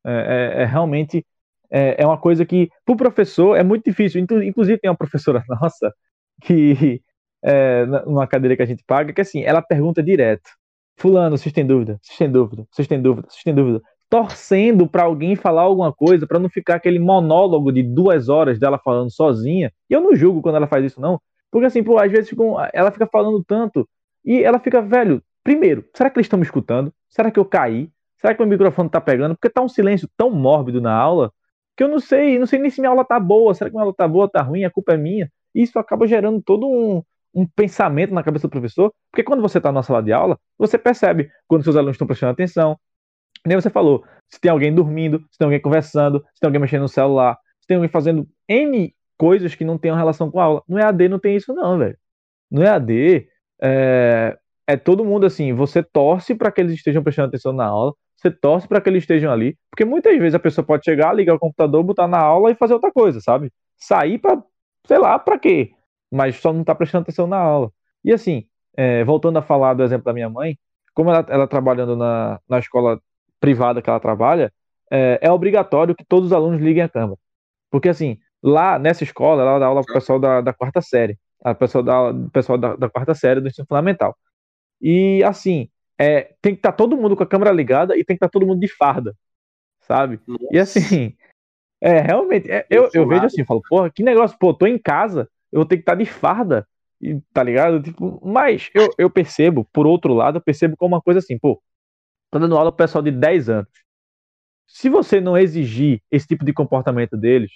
É, 0.05 0.59
é, 0.59 0.63
é 0.63 0.65
realmente 0.65 1.25
é, 1.71 2.01
é, 2.03 2.05
uma 2.05 2.17
coisa 2.17 2.45
que, 2.45 2.69
para 2.85 2.93
o 2.93 2.97
professor, 2.97 3.55
é 3.55 3.63
muito 3.63 3.85
difícil. 3.85 4.21
Inclusive, 4.21 4.79
tem 4.79 4.89
uma 4.89 4.97
professora 4.97 5.43
nossa 5.49 5.93
que, 6.41 7.01
é, 7.43 7.85
numa 7.85 8.27
cadeira 8.27 8.55
que 8.55 8.63
a 8.63 8.65
gente 8.65 8.83
paga, 8.85 9.13
que 9.13 9.21
assim, 9.21 9.43
ela 9.43 9.61
pergunta 9.61 10.01
direto. 10.03 10.49
Fulano, 10.97 11.37
vocês 11.37 11.53
têm 11.53 11.65
dúvida? 11.65 11.99
Vocês 12.01 12.17
têm 12.17 12.31
dúvida? 12.31 12.67
Vocês 12.71 12.87
têm 12.87 13.01
dúvida? 13.01 13.27
Vocês 13.29 13.43
têm 13.43 13.55
dúvida? 13.55 13.81
Torcendo 14.09 14.87
para 14.87 15.03
alguém 15.03 15.35
falar 15.35 15.61
alguma 15.63 15.93
coisa, 15.93 16.25
para 16.25 16.39
não 16.39 16.49
ficar 16.49 16.75
aquele 16.75 16.99
monólogo 16.99 17.71
de 17.71 17.83
duas 17.83 18.27
horas 18.27 18.59
dela 18.59 18.79
falando 18.79 19.11
sozinha. 19.11 19.71
E 19.89 19.93
eu 19.93 20.01
não 20.01 20.15
julgo 20.15 20.41
quando 20.41 20.55
ela 20.55 20.67
faz 20.67 20.85
isso, 20.85 20.99
não. 20.99 21.19
Porque 21.51 21.67
assim, 21.67 21.83
pô, 21.83 21.97
às 21.99 22.11
vezes 22.11 22.31
ela 22.73 22.91
fica 22.91 23.07
falando 23.07 23.43
tanto 23.43 23.87
e 24.25 24.43
ela 24.43 24.59
fica, 24.59 24.81
velho, 24.81 25.21
primeiro, 25.43 25.85
será 25.95 26.09
que 26.09 26.17
eles 26.17 26.25
estão 26.25 26.39
me 26.39 26.45
escutando? 26.45 26.93
Será 27.09 27.31
que 27.31 27.39
eu 27.39 27.45
caí? 27.45 27.89
Será 28.17 28.35
que 28.35 28.43
o 28.43 28.47
microfone 28.47 28.89
tá 28.89 28.99
pegando? 28.99 29.35
Porque 29.35 29.49
tá 29.49 29.61
um 29.61 29.69
silêncio 29.69 30.07
tão 30.17 30.29
mórbido 30.29 30.81
na 30.81 30.93
aula 30.93 31.31
que 31.77 31.83
eu 31.83 31.87
não 31.87 31.99
sei, 31.99 32.37
não 32.37 32.45
sei 32.45 32.59
nem 32.59 32.69
se 32.69 32.81
minha 32.81 32.89
aula 32.89 33.05
tá 33.05 33.17
boa, 33.19 33.53
será 33.53 33.69
que 33.69 33.73
minha 33.73 33.83
aula 33.83 33.95
tá 33.95 34.07
boa, 34.07 34.29
tá 34.29 34.41
ruim, 34.41 34.65
a 34.65 34.69
culpa 34.69 34.93
é 34.93 34.97
minha. 34.97 35.31
E 35.55 35.61
isso 35.61 35.79
acaba 35.79 36.05
gerando 36.05 36.41
todo 36.41 36.67
um, 36.67 37.01
um 37.33 37.47
pensamento 37.47 38.13
na 38.13 38.21
cabeça 38.21 38.47
do 38.47 38.51
professor, 38.51 38.91
porque 39.09 39.23
quando 39.23 39.41
você 39.41 39.59
está 39.59 39.71
na 39.71 39.81
sala 39.81 40.03
de 40.03 40.11
aula, 40.11 40.37
você 40.57 40.77
percebe 40.77 41.31
quando 41.47 41.63
seus 41.63 41.77
alunos 41.77 41.95
estão 41.95 42.05
prestando 42.05 42.33
atenção. 42.33 42.77
Nem 43.45 43.59
você 43.59 43.69
falou, 43.69 44.03
se 44.29 44.39
tem 44.39 44.51
alguém 44.51 44.73
dormindo, 44.73 45.19
se 45.31 45.37
tem 45.37 45.45
alguém 45.45 45.61
conversando, 45.61 46.19
se 46.33 46.39
tem 46.39 46.47
alguém 46.47 46.61
mexendo 46.61 46.81
no 46.81 46.89
celular, 46.89 47.37
se 47.59 47.67
tem 47.67 47.75
alguém 47.75 47.89
fazendo 47.89 48.27
N 48.47 48.93
coisas 49.17 49.55
que 49.55 49.65
não 49.65 49.77
tenham 49.77 49.97
relação 49.97 50.31
com 50.31 50.39
a 50.39 50.43
aula. 50.43 50.63
No 50.67 50.79
EAD 50.79 51.09
não 51.09 51.19
tem 51.19 51.35
isso, 51.35 51.53
não, 51.53 51.77
velho. 51.77 51.97
No 52.49 52.63
EAD, 52.63 53.27
é, 53.61 54.37
é 54.67 54.77
todo 54.77 55.05
mundo 55.05 55.25
assim, 55.25 55.53
você 55.53 55.83
torce 55.83 56.35
para 56.35 56.51
que 56.51 56.61
eles 56.61 56.73
estejam 56.73 57.03
prestando 57.03 57.29
atenção 57.29 57.53
na 57.53 57.65
aula, 57.65 57.93
você 58.15 58.31
torce 58.31 58.67
para 58.67 58.81
que 58.81 58.89
eles 58.89 59.03
estejam 59.03 59.31
ali, 59.31 59.57
porque 59.71 59.85
muitas 59.85 60.17
vezes 60.17 60.35
a 60.35 60.39
pessoa 60.39 60.65
pode 60.65 60.83
chegar, 60.83 61.13
ligar 61.13 61.35
o 61.35 61.39
computador, 61.39 61.83
botar 61.83 62.07
na 62.07 62.19
aula 62.19 62.51
e 62.51 62.55
fazer 62.55 62.73
outra 62.73 62.91
coisa, 62.91 63.21
sabe? 63.21 63.51
Sair 63.77 64.17
para, 64.19 64.41
sei 64.87 64.97
lá, 64.97 65.17
para 65.17 65.39
quê? 65.39 65.73
mas 66.11 66.37
só 66.37 66.51
não 66.51 66.61
está 66.61 66.73
prestando 66.75 67.03
atenção 67.03 67.27
na 67.27 67.37
aula. 67.37 67.71
E 68.03 68.11
assim, 68.11 68.45
é, 68.75 69.03
voltando 69.03 69.37
a 69.37 69.41
falar 69.41 69.73
do 69.73 69.83
exemplo 69.83 70.05
da 70.05 70.13
minha 70.13 70.29
mãe, 70.29 70.57
como 70.93 71.09
ela, 71.11 71.25
ela 71.29 71.47
trabalhando 71.47 71.95
na, 71.95 72.39
na 72.49 72.59
escola 72.59 72.99
privada 73.39 73.81
que 73.81 73.89
ela 73.89 73.99
trabalha, 73.99 74.51
é, 74.91 75.19
é, 75.21 75.31
obrigatório 75.31 75.95
que 75.95 76.05
todos 76.05 76.27
os 76.27 76.33
alunos 76.33 76.61
liguem 76.61 76.83
a 76.83 76.89
câmera. 76.89 77.19
Porque 77.69 77.89
assim, 77.89 78.17
lá 78.41 78.79
nessa 78.79 79.03
escola, 79.03 79.43
ela 79.43 79.59
dá 79.59 79.67
aula 79.67 79.83
para 79.83 79.91
o 79.91 79.93
pessoal 79.93 80.19
da, 80.19 80.41
da 80.41 80.53
quarta 80.53 80.81
série, 80.81 81.17
a 81.43 81.53
pessoal 81.53 81.83
da, 81.83 82.13
pessoal 82.31 82.57
da, 82.57 82.75
da 82.75 82.89
quarta 82.89 83.13
série 83.13 83.39
do 83.39 83.47
ensino 83.47 83.67
fundamental. 83.67 84.17
E 84.81 85.23
assim, 85.23 85.69
é, 85.97 86.33
tem 86.41 86.53
que 86.53 86.59
estar 86.59 86.71
tá 86.71 86.77
todo 86.77 86.97
mundo 86.97 87.15
com 87.15 87.23
a 87.23 87.27
câmera 87.27 87.51
ligada 87.51 87.95
e 87.95 88.03
tem 88.03 88.15
que 88.15 88.25
estar 88.25 88.27
tá 88.27 88.31
todo 88.31 88.47
mundo 88.47 88.59
de 88.59 88.67
farda, 88.67 89.15
sabe? 89.81 90.19
Nossa. 90.25 90.47
E 90.51 90.57
assim, 90.57 91.15
é 91.81 91.99
realmente, 91.99 92.49
é, 92.49 92.65
eu, 92.69 92.89
eu 92.93 93.07
vejo 93.07 93.25
assim, 93.25 93.45
falo, 93.45 93.61
porra, 93.69 93.89
que 93.89 94.03
negócio, 94.03 94.37
pô, 94.39 94.53
tô 94.53 94.65
em 94.65 94.77
casa, 94.77 95.29
eu 95.51 95.59
vou 95.59 95.65
ter 95.65 95.77
que 95.77 95.81
estar 95.81 95.93
tá 95.93 95.97
de 95.97 96.05
farda, 96.05 96.67
tá 97.33 97.43
ligado? 97.43 97.81
Tipo, 97.81 98.19
mas 98.25 98.69
eu, 98.73 98.89
eu 98.97 99.09
percebo, 99.09 99.67
por 99.71 99.85
outro 99.85 100.13
lado, 100.13 100.37
eu 100.37 100.41
percebo 100.41 100.75
como 100.77 100.95
uma 100.95 101.01
coisa 101.01 101.19
assim, 101.19 101.37
pô, 101.37 101.61
tá 102.31 102.39
dando 102.39 102.57
aula 102.57 102.71
pro 102.71 102.85
pessoal 102.85 103.01
de 103.01 103.11
10 103.11 103.49
anos. 103.49 103.69
Se 104.67 104.89
você 104.89 105.19
não 105.19 105.37
exigir 105.37 106.01
esse 106.11 106.27
tipo 106.27 106.45
de 106.45 106.53
comportamento 106.53 107.17
deles, 107.17 107.51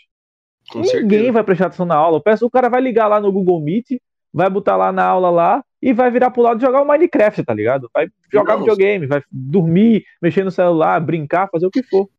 Com 0.70 0.80
ninguém 0.80 0.92
certeza. 1.02 1.32
vai 1.32 1.44
prestar 1.44 1.66
atenção 1.68 1.86
na 1.86 1.96
aula. 1.96 2.22
O 2.42 2.50
cara 2.50 2.70
vai 2.70 2.82
ligar 2.82 3.08
lá 3.08 3.20
no 3.20 3.32
Google 3.32 3.62
Meet, 3.62 4.00
vai 4.34 4.50
botar 4.50 4.76
lá 4.76 4.92
na 4.92 5.06
aula 5.06 5.30
lá 5.30 5.64
e 5.82 5.94
vai 5.94 6.10
virar 6.10 6.32
pro 6.32 6.42
lado 6.42 6.62
jogar 6.62 6.82
o 6.82 6.86
Minecraft, 6.86 7.44
tá 7.44 7.54
ligado? 7.54 7.90
Vai 7.94 8.08
jogar 8.32 8.54
não, 8.54 8.62
videogame, 8.62 9.06
vai 9.06 9.22
dormir, 9.32 10.06
mexer 10.22 10.44
no 10.44 10.50
celular, 10.52 11.00
brincar, 11.00 11.50
fazer 11.52 11.68
o 11.68 11.72
que 11.72 11.84
for. 11.84 12.10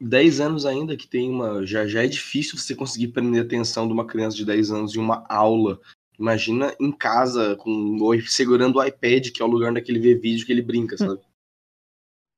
10 0.00 0.40
anos 0.40 0.66
ainda 0.66 0.96
que 0.96 1.06
tem 1.06 1.30
uma. 1.30 1.64
Já, 1.66 1.86
já 1.86 2.02
é 2.02 2.08
difícil 2.08 2.58
você 2.58 2.74
conseguir 2.74 3.08
prender 3.08 3.42
a 3.42 3.44
atenção 3.44 3.86
de 3.86 3.92
uma 3.92 4.06
criança 4.06 4.36
de 4.36 4.46
10 4.46 4.70
anos 4.70 4.96
em 4.96 4.98
uma 4.98 5.24
aula. 5.28 5.78
Imagina 6.18 6.74
em 6.80 6.90
casa, 6.90 7.54
com 7.56 7.98
segurando 8.26 8.78
o 8.78 8.84
iPad, 8.84 9.30
que 9.30 9.42
é 9.42 9.44
o 9.44 9.48
lugar 9.48 9.70
onde 9.70 9.82
ele 9.86 10.00
vê 10.00 10.14
vídeo 10.14 10.44
que 10.44 10.52
ele 10.52 10.62
brinca, 10.62 10.96
sabe? 10.96 11.20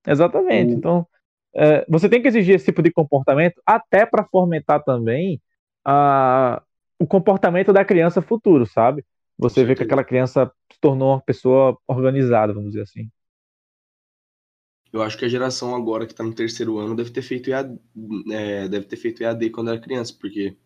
Exatamente. 0.06 0.73
Então, 0.73 1.06
é, 1.54 1.85
você 1.88 2.09
tem 2.09 2.21
que 2.23 2.28
exigir 2.28 2.54
esse 2.54 2.64
tipo 2.64 2.82
de 2.82 2.90
comportamento 2.90 3.61
até 3.64 4.06
para 4.06 4.25
fomentar 4.25 4.82
também 4.82 5.40
a, 5.85 6.62
o 6.99 7.06
comportamento 7.06 7.73
da 7.73 7.85
criança 7.85 8.23
futuro, 8.23 8.66
sabe? 8.66 9.04
Você 9.38 9.64
vê 9.64 9.75
que 9.75 9.82
aquela 9.82 10.04
criança 10.04 10.50
se 10.73 10.80
tornou 10.80 11.14
uma 11.14 11.21
pessoa 11.21 11.76
organizada, 11.87 12.52
vamos 12.52 12.71
dizer 12.71 12.82
assim. 12.82 13.11
Eu 14.92 15.02
acho 15.02 15.16
que 15.16 15.25
a 15.25 15.28
geração 15.28 15.75
agora 15.75 16.04
que 16.04 16.12
está 16.12 16.23
no 16.23 16.35
terceiro 16.35 16.78
ano 16.78 16.94
deve 16.94 17.11
ter 17.11 17.23
feito 17.23 17.50
EAD, 17.50 17.78
é, 18.30 18.68
deve 18.68 18.87
ter 18.87 18.97
feito 18.97 19.23
EAD 19.23 19.50
quando 19.50 19.71
era 19.71 19.80
criança, 19.80 20.14
porque 20.21 20.56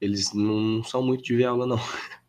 eles 0.00 0.32
não 0.32 0.82
são 0.84 1.02
muito 1.02 1.24
de 1.24 1.36
ver 1.36 1.44
aula, 1.44 1.66
não. 1.66 1.76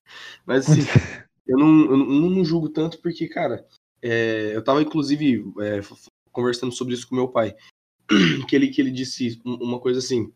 Mas 0.45 0.67
assim, 0.67 0.81
eu 1.47 1.57
não, 1.57 1.81
eu 1.85 1.97
não, 1.97 2.29
não 2.29 2.45
julgo 2.45 2.67
tanto 2.67 2.99
porque, 2.99 3.27
cara, 3.27 3.65
é, 4.01 4.55
eu 4.55 4.59
estava 4.59 4.81
inclusive 4.81 5.45
é, 5.59 5.81
conversando 6.33 6.73
sobre 6.73 6.93
isso 6.93 7.07
com 7.07 7.15
meu 7.15 7.29
pai, 7.29 7.55
que 8.49 8.55
ele, 8.55 8.67
que 8.67 8.81
ele 8.81 8.91
disse 8.91 9.39
uma 9.45 9.79
coisa 9.79 9.99
assim, 9.99 10.33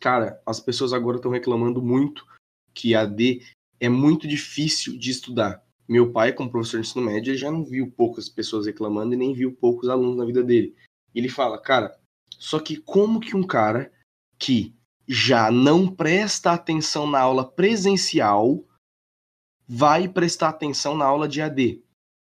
cara, 0.00 0.42
as 0.44 0.58
pessoas 0.58 0.92
agora 0.92 1.18
estão 1.18 1.30
reclamando 1.30 1.80
muito 1.80 2.26
que 2.74 2.94
AD 2.94 3.40
é 3.78 3.88
muito 3.88 4.26
difícil 4.26 4.98
de 4.98 5.10
estudar. 5.10 5.62
Meu 5.86 6.10
pai, 6.10 6.32
como 6.32 6.50
professor 6.50 6.80
de 6.80 6.88
ensino 6.88 7.04
médio, 7.04 7.36
já 7.36 7.50
não 7.50 7.62
viu 7.62 7.90
poucas 7.90 8.28
pessoas 8.28 8.66
reclamando 8.66 9.14
e 9.14 9.16
nem 9.16 9.34
viu 9.34 9.54
poucos 9.54 9.88
alunos 9.88 10.16
na 10.16 10.24
vida 10.24 10.42
dele. 10.42 10.74
Ele 11.14 11.28
fala, 11.28 11.60
cara, 11.60 11.96
só 12.38 12.58
que 12.58 12.78
como 12.78 13.20
que 13.20 13.36
um 13.36 13.46
cara 13.46 13.92
que 14.38 14.74
já 15.06 15.50
não 15.50 15.86
presta 15.86 16.52
atenção 16.52 17.06
na 17.06 17.20
aula 17.20 17.46
presencial 17.46 18.64
vai 19.68 20.08
prestar 20.08 20.48
atenção 20.48 20.96
na 20.96 21.04
aula 21.04 21.28
de 21.28 21.42
AD? 21.42 21.83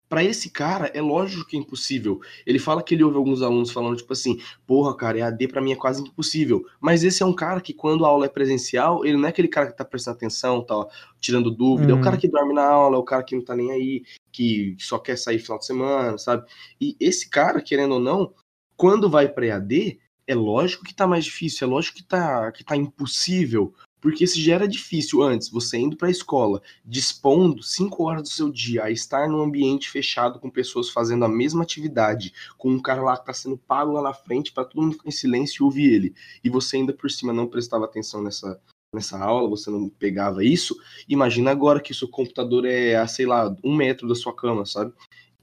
Para 0.08 0.22
esse 0.22 0.50
cara, 0.50 0.90
é 0.94 1.00
lógico 1.00 1.46
que 1.46 1.56
é 1.56 1.60
impossível. 1.60 2.20
Ele 2.46 2.58
fala 2.58 2.82
que 2.82 2.94
ele 2.94 3.02
ouve 3.02 3.16
alguns 3.16 3.42
alunos 3.42 3.72
falando, 3.72 3.96
tipo 3.96 4.12
assim, 4.12 4.40
porra, 4.66 4.96
cara, 4.96 5.18
EAD 5.18 5.48
para 5.48 5.60
mim 5.60 5.72
é 5.72 5.76
quase 5.76 6.02
impossível. 6.02 6.64
Mas 6.80 7.02
esse 7.02 7.22
é 7.22 7.26
um 7.26 7.32
cara 7.32 7.60
que, 7.60 7.72
quando 7.74 8.04
a 8.04 8.08
aula 8.08 8.26
é 8.26 8.28
presencial, 8.28 9.04
ele 9.04 9.16
não 9.16 9.26
é 9.26 9.30
aquele 9.30 9.48
cara 9.48 9.66
que 9.66 9.76
tá 9.76 9.84
prestando 9.84 10.16
atenção, 10.16 10.64
tá 10.64 10.86
tirando 11.20 11.50
dúvida, 11.50 11.92
é 11.92 11.94
o 11.94 12.00
cara 12.00 12.16
hum. 12.16 12.20
que 12.20 12.28
dorme 12.28 12.54
na 12.54 12.64
aula, 12.64 12.96
é 12.96 12.98
o 12.98 13.04
cara 13.04 13.22
que 13.22 13.34
não 13.34 13.44
tá 13.44 13.56
nem 13.56 13.72
aí, 13.72 14.04
que 14.30 14.76
só 14.78 14.98
quer 14.98 15.16
sair 15.16 15.38
final 15.38 15.58
de 15.58 15.66
semana, 15.66 16.18
sabe? 16.18 16.46
E 16.80 16.96
esse 17.00 17.28
cara, 17.28 17.60
querendo 17.60 17.94
ou 17.94 18.00
não, 18.00 18.32
quando 18.76 19.10
vai 19.10 19.28
para 19.28 19.46
EAD, 19.46 19.98
é 20.26 20.34
lógico 20.34 20.84
que 20.84 20.94
tá 20.94 21.06
mais 21.06 21.24
difícil, 21.24 21.66
é 21.66 21.70
lógico 21.70 21.96
que 21.96 22.04
tá, 22.04 22.52
que 22.52 22.64
tá 22.64 22.76
impossível, 22.76 23.72
porque 24.00 24.26
se 24.26 24.40
já 24.40 24.54
era 24.54 24.68
difícil 24.68 25.22
antes, 25.22 25.48
você 25.48 25.78
indo 25.78 25.96
para 25.96 26.08
a 26.08 26.10
escola, 26.10 26.62
dispondo 26.84 27.62
cinco 27.62 28.04
horas 28.04 28.22
do 28.22 28.28
seu 28.28 28.50
dia 28.50 28.84
a 28.84 28.90
estar 28.90 29.28
num 29.28 29.42
ambiente 29.42 29.90
fechado 29.90 30.38
com 30.38 30.50
pessoas 30.50 30.90
fazendo 30.90 31.24
a 31.24 31.28
mesma 31.28 31.62
atividade, 31.62 32.32
com 32.56 32.70
um 32.70 32.80
cara 32.80 33.02
lá 33.02 33.16
que 33.16 33.22
está 33.22 33.32
sendo 33.32 33.56
pago 33.56 33.92
lá 33.92 34.02
na 34.02 34.14
frente 34.14 34.52
para 34.52 34.64
todo 34.64 34.82
mundo 34.82 34.94
ficar 34.94 35.08
em 35.08 35.12
silêncio 35.12 35.62
e 35.62 35.64
ouvir 35.64 35.92
ele, 35.92 36.14
e 36.44 36.50
você 36.50 36.76
ainda 36.76 36.92
por 36.92 37.10
cima 37.10 37.32
não 37.32 37.46
prestava 37.46 37.84
atenção 37.84 38.22
nessa, 38.22 38.60
nessa 38.94 39.18
aula, 39.18 39.48
você 39.48 39.70
não 39.70 39.88
pegava 39.88 40.44
isso, 40.44 40.76
imagina 41.08 41.50
agora 41.50 41.80
que 41.80 41.94
seu 41.94 42.08
computador 42.08 42.64
é 42.64 42.96
a, 42.96 43.06
sei 43.06 43.26
lá, 43.26 43.54
um 43.64 43.74
metro 43.74 44.06
da 44.06 44.14
sua 44.14 44.34
cama, 44.34 44.64
sabe? 44.66 44.92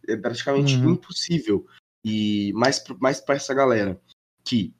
É 0.07 0.15
praticamente 0.15 0.75
uhum. 0.75 0.91
impossível. 0.91 1.65
E 2.05 2.51
mais, 2.53 2.83
mais 2.99 3.21
para 3.21 3.35
essa 3.35 3.53
galera 3.53 3.99
que 4.43 4.73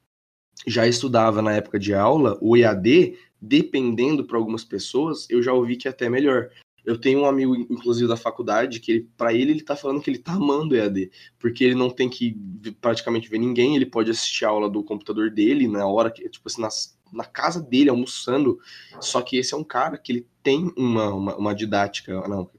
já 0.67 0.87
estudava 0.87 1.41
na 1.41 1.53
época 1.53 1.79
de 1.79 1.93
aula, 1.93 2.37
o 2.41 2.55
EAD 2.55 3.17
dependendo 3.45 4.23
para 4.23 4.37
algumas 4.37 4.63
pessoas, 4.63 5.27
eu 5.29 5.43
já 5.43 5.51
ouvi 5.51 5.75
que 5.75 5.85
é 5.85 5.91
até 5.91 6.09
melhor. 6.09 6.49
Eu 6.85 6.97
tenho 6.97 7.19
um 7.19 7.25
amigo, 7.25 7.53
inclusive, 7.55 8.07
da 8.07 8.15
faculdade, 8.15 8.79
que 8.79 9.01
para 9.17 9.33
ele, 9.33 9.51
ele 9.51 9.61
tá 9.61 9.75
falando 9.75 10.01
que 10.01 10.09
ele 10.09 10.17
tá 10.17 10.31
amando 10.33 10.75
EAD, 10.75 11.11
porque 11.37 11.61
ele 11.61 11.75
não 11.75 11.89
tem 11.89 12.09
que 12.09 12.37
praticamente 12.79 13.29
ver 13.29 13.39
ninguém, 13.39 13.75
ele 13.75 13.85
pode 13.85 14.09
assistir 14.09 14.45
a 14.45 14.49
aula 14.49 14.69
do 14.69 14.81
computador 14.81 15.29
dele 15.29 15.67
na 15.67 15.85
hora 15.85 16.09
que, 16.09 16.27
tipo 16.29 16.47
assim, 16.47 16.61
nas, 16.61 16.97
na 17.11 17.25
casa 17.25 17.61
dele, 17.61 17.89
almoçando. 17.89 18.57
Só 19.01 19.21
que 19.21 19.35
esse 19.35 19.53
é 19.53 19.57
um 19.57 19.63
cara 19.63 19.97
que 19.97 20.13
ele 20.13 20.27
tem 20.41 20.71
uma, 20.77 21.13
uma, 21.13 21.35
uma 21.35 21.55
didática, 21.55 22.25
não, 22.27 22.49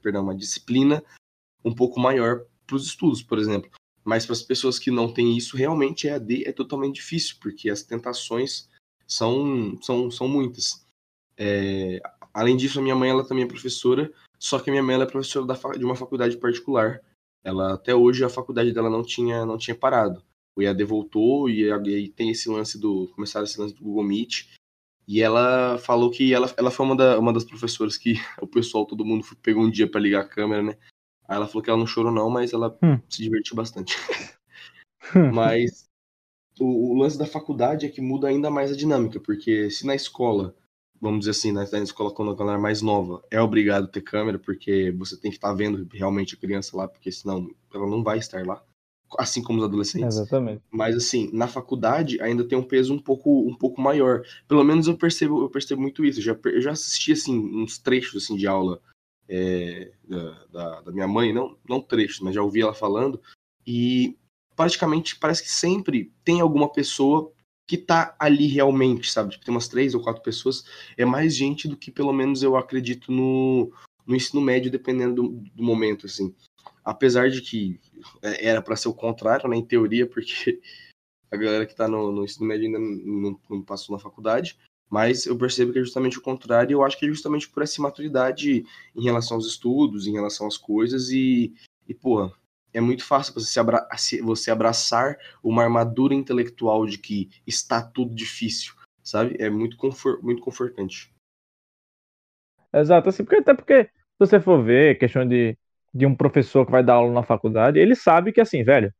perdão, 0.00 0.22
uma 0.22 0.36
disciplina 0.36 1.02
um 1.64 1.74
pouco 1.74 1.98
maior 1.98 2.44
para 2.68 2.76
os 2.76 2.86
estudos, 2.86 3.20
por 3.20 3.36
exemplo. 3.36 3.68
Mas 4.04 4.24
para 4.24 4.34
as 4.34 4.42
pessoas 4.42 4.78
que 4.78 4.92
não 4.92 5.12
têm 5.12 5.36
isso, 5.36 5.56
realmente 5.56 6.06
EAD 6.06 6.44
é 6.46 6.52
totalmente 6.52 6.96
difícil, 6.96 7.36
porque 7.40 7.68
as 7.68 7.82
tentações 7.82 8.69
são, 9.10 9.76
são, 9.82 10.10
são 10.10 10.28
muitas. 10.28 10.86
É, 11.36 12.00
além 12.32 12.56
disso, 12.56 12.78
a 12.78 12.82
minha 12.82 12.94
mãe 12.94 13.10
ela 13.10 13.26
também 13.26 13.44
é 13.44 13.48
professora, 13.48 14.10
só 14.38 14.58
que 14.58 14.70
a 14.70 14.72
minha 14.72 14.82
mãe 14.82 14.94
ela 14.94 15.04
é 15.04 15.06
professora 15.06 15.46
da, 15.46 15.54
de 15.76 15.84
uma 15.84 15.96
faculdade 15.96 16.36
particular. 16.36 17.00
Ela 17.42 17.74
até 17.74 17.94
hoje 17.94 18.24
a 18.24 18.28
faculdade 18.28 18.72
dela 18.72 18.88
não 18.88 19.02
tinha 19.02 19.44
não 19.44 19.58
tinha 19.58 19.74
parado. 19.74 20.22
O 20.56 20.62
EAD 20.62 20.84
voltou 20.84 21.48
e 21.48 21.72
aí 21.72 22.08
tem 22.08 22.30
esse 22.30 22.48
lance 22.48 22.78
do 22.78 23.08
começar 23.14 23.42
esse 23.42 23.60
lance 23.60 23.74
do 23.74 23.82
Google 23.82 24.04
Meet. 24.04 24.46
E 25.08 25.20
ela 25.20 25.76
falou 25.78 26.10
que 26.10 26.32
ela, 26.32 26.52
ela 26.56 26.70
foi 26.70 26.86
uma, 26.86 26.96
da, 26.96 27.18
uma 27.18 27.32
das 27.32 27.42
professoras 27.42 27.96
que 27.96 28.14
o 28.40 28.46
pessoal, 28.46 28.86
todo 28.86 29.04
mundo 29.04 29.26
pegou 29.42 29.64
um 29.64 29.70
dia 29.70 29.90
para 29.90 30.00
ligar 30.00 30.20
a 30.20 30.28
câmera, 30.28 30.62
né? 30.62 30.78
Aí 31.26 31.36
ela 31.36 31.48
falou 31.48 31.62
que 31.62 31.70
ela 31.70 31.78
não 31.78 31.86
chorou 31.86 32.12
não, 32.12 32.30
mas 32.30 32.52
ela 32.52 32.76
hum. 32.82 33.00
se 33.08 33.22
divertiu 33.22 33.56
bastante. 33.56 33.96
mas 35.34 35.89
o, 36.60 36.92
o, 36.92 36.98
lance 36.98 37.18
da 37.18 37.26
faculdade 37.26 37.86
é 37.86 37.88
que 37.88 38.00
muda 38.00 38.28
ainda 38.28 38.50
mais 38.50 38.70
a 38.70 38.76
dinâmica, 38.76 39.18
porque 39.18 39.70
se 39.70 39.86
na 39.86 39.94
escola, 39.94 40.54
vamos 41.00 41.20
dizer 41.20 41.30
assim, 41.32 41.52
na, 41.52 41.68
na 41.70 41.78
escola 41.80 42.12
quando 42.12 42.40
ela 42.40 42.54
é 42.54 42.58
mais 42.58 42.82
nova, 42.82 43.22
é 43.30 43.40
obrigado 43.40 43.88
ter 43.88 44.02
câmera, 44.02 44.38
porque 44.38 44.92
você 44.92 45.16
tem 45.16 45.30
que 45.30 45.38
estar 45.38 45.48
tá 45.48 45.54
vendo 45.54 45.88
realmente 45.92 46.34
a 46.34 46.38
criança 46.38 46.76
lá, 46.76 46.86
porque 46.86 47.10
senão 47.10 47.50
ela 47.74 47.86
não 47.86 48.02
vai 48.02 48.18
estar 48.18 48.46
lá, 48.46 48.62
assim 49.18 49.42
como 49.42 49.58
os 49.58 49.64
adolescentes. 49.64 50.16
Exatamente. 50.16 50.62
Mas 50.70 50.94
assim, 50.94 51.30
na 51.32 51.48
faculdade 51.48 52.20
ainda 52.20 52.44
tem 52.44 52.58
um 52.58 52.62
peso 52.62 52.94
um 52.94 52.98
pouco, 52.98 53.48
um 53.48 53.54
pouco 53.54 53.80
maior. 53.80 54.22
Pelo 54.46 54.62
menos 54.62 54.86
eu 54.86 54.96
percebo, 54.96 55.42
eu 55.42 55.48
percebo 55.48 55.80
muito 55.80 56.04
isso. 56.04 56.20
Eu 56.20 56.24
já, 56.24 56.38
eu 56.44 56.60
já 56.60 56.72
assisti 56.72 57.12
assim 57.12 57.38
uns 57.38 57.78
trechos 57.78 58.22
assim 58.22 58.36
de 58.36 58.46
aula 58.46 58.80
é, 59.28 59.92
da, 60.06 60.44
da, 60.52 60.80
da 60.82 60.92
minha 60.92 61.08
mãe, 61.08 61.32
não, 61.32 61.56
não 61.68 61.80
trechos, 61.80 62.20
mas 62.20 62.34
já 62.34 62.42
ouvi 62.42 62.60
ela 62.60 62.74
falando. 62.74 63.20
E 63.66 64.16
praticamente 64.60 65.16
parece 65.16 65.42
que 65.42 65.50
sempre 65.50 66.12
tem 66.22 66.42
alguma 66.42 66.70
pessoa 66.70 67.32
que 67.66 67.78
tá 67.78 68.14
ali 68.18 68.46
realmente, 68.46 69.10
sabe? 69.10 69.30
Tipo, 69.30 69.44
tem 69.46 69.54
umas 69.54 69.68
três 69.68 69.94
ou 69.94 70.02
quatro 70.02 70.22
pessoas. 70.22 70.66
É 70.98 71.04
mais 71.06 71.34
gente 71.34 71.66
do 71.66 71.78
que 71.78 71.90
pelo 71.90 72.12
menos 72.12 72.42
eu 72.42 72.58
acredito 72.58 73.10
no, 73.10 73.72
no 74.06 74.14
ensino 74.14 74.38
médio, 74.38 74.70
dependendo 74.70 75.22
do, 75.22 75.28
do 75.54 75.62
momento, 75.62 76.04
assim. 76.04 76.34
Apesar 76.84 77.30
de 77.30 77.40
que 77.40 77.80
é, 78.20 78.48
era 78.48 78.60
para 78.60 78.76
ser 78.76 78.88
o 78.88 78.94
contrário, 78.94 79.48
né, 79.48 79.56
em 79.56 79.64
teoria, 79.64 80.06
porque 80.06 80.60
a 81.32 81.36
galera 81.38 81.64
que 81.64 81.74
tá 81.74 81.88
no, 81.88 82.12
no 82.12 82.24
ensino 82.24 82.46
médio 82.46 82.66
ainda 82.66 82.78
não, 82.78 83.40
não, 83.48 83.62
passou 83.62 83.96
na 83.96 84.02
faculdade. 84.02 84.58
Mas 84.90 85.24
eu 85.24 85.38
percebo 85.38 85.72
que 85.72 85.78
é 85.78 85.82
justamente 85.82 86.18
o 86.18 86.22
contrário, 86.22 86.72
e 86.72 86.74
eu 86.74 86.84
acho 86.84 86.98
que 86.98 87.06
é 87.06 87.08
justamente 87.08 87.48
por 87.48 87.62
essa 87.62 87.80
maturidade 87.80 88.62
em 88.94 89.02
relação 89.02 89.38
aos 89.38 89.46
estudos, 89.46 90.06
em 90.06 90.12
relação 90.12 90.46
às 90.46 90.58
coisas, 90.58 91.08
e, 91.08 91.54
e 91.88 91.94
pô, 91.94 92.30
é 92.72 92.80
muito 92.80 93.04
fácil 93.04 93.34
você, 93.34 93.58
abra 93.58 93.86
você 94.22 94.50
abraçar 94.50 95.16
uma 95.42 95.62
armadura 95.62 96.14
intelectual 96.14 96.86
de 96.86 96.98
que 96.98 97.28
está 97.46 97.82
tudo 97.82 98.14
difícil, 98.14 98.74
sabe? 99.02 99.36
É 99.38 99.50
muito, 99.50 99.76
confor 99.76 100.22
muito 100.22 100.40
confortante. 100.42 101.12
Exato, 102.72 103.08
assim, 103.08 103.24
porque, 103.24 103.36
até 103.40 103.54
porque, 103.54 103.84
se 103.84 103.90
você 104.18 104.40
for 104.40 104.62
ver, 104.62 104.98
questão 104.98 105.26
de, 105.26 105.58
de 105.92 106.06
um 106.06 106.14
professor 106.14 106.64
que 106.64 106.72
vai 106.72 106.84
dar 106.84 106.94
aula 106.94 107.12
na 107.12 107.22
faculdade, 107.22 107.78
ele 107.78 107.96
sabe 107.96 108.32
que, 108.32 108.40
assim, 108.40 108.62
velho, 108.62 108.92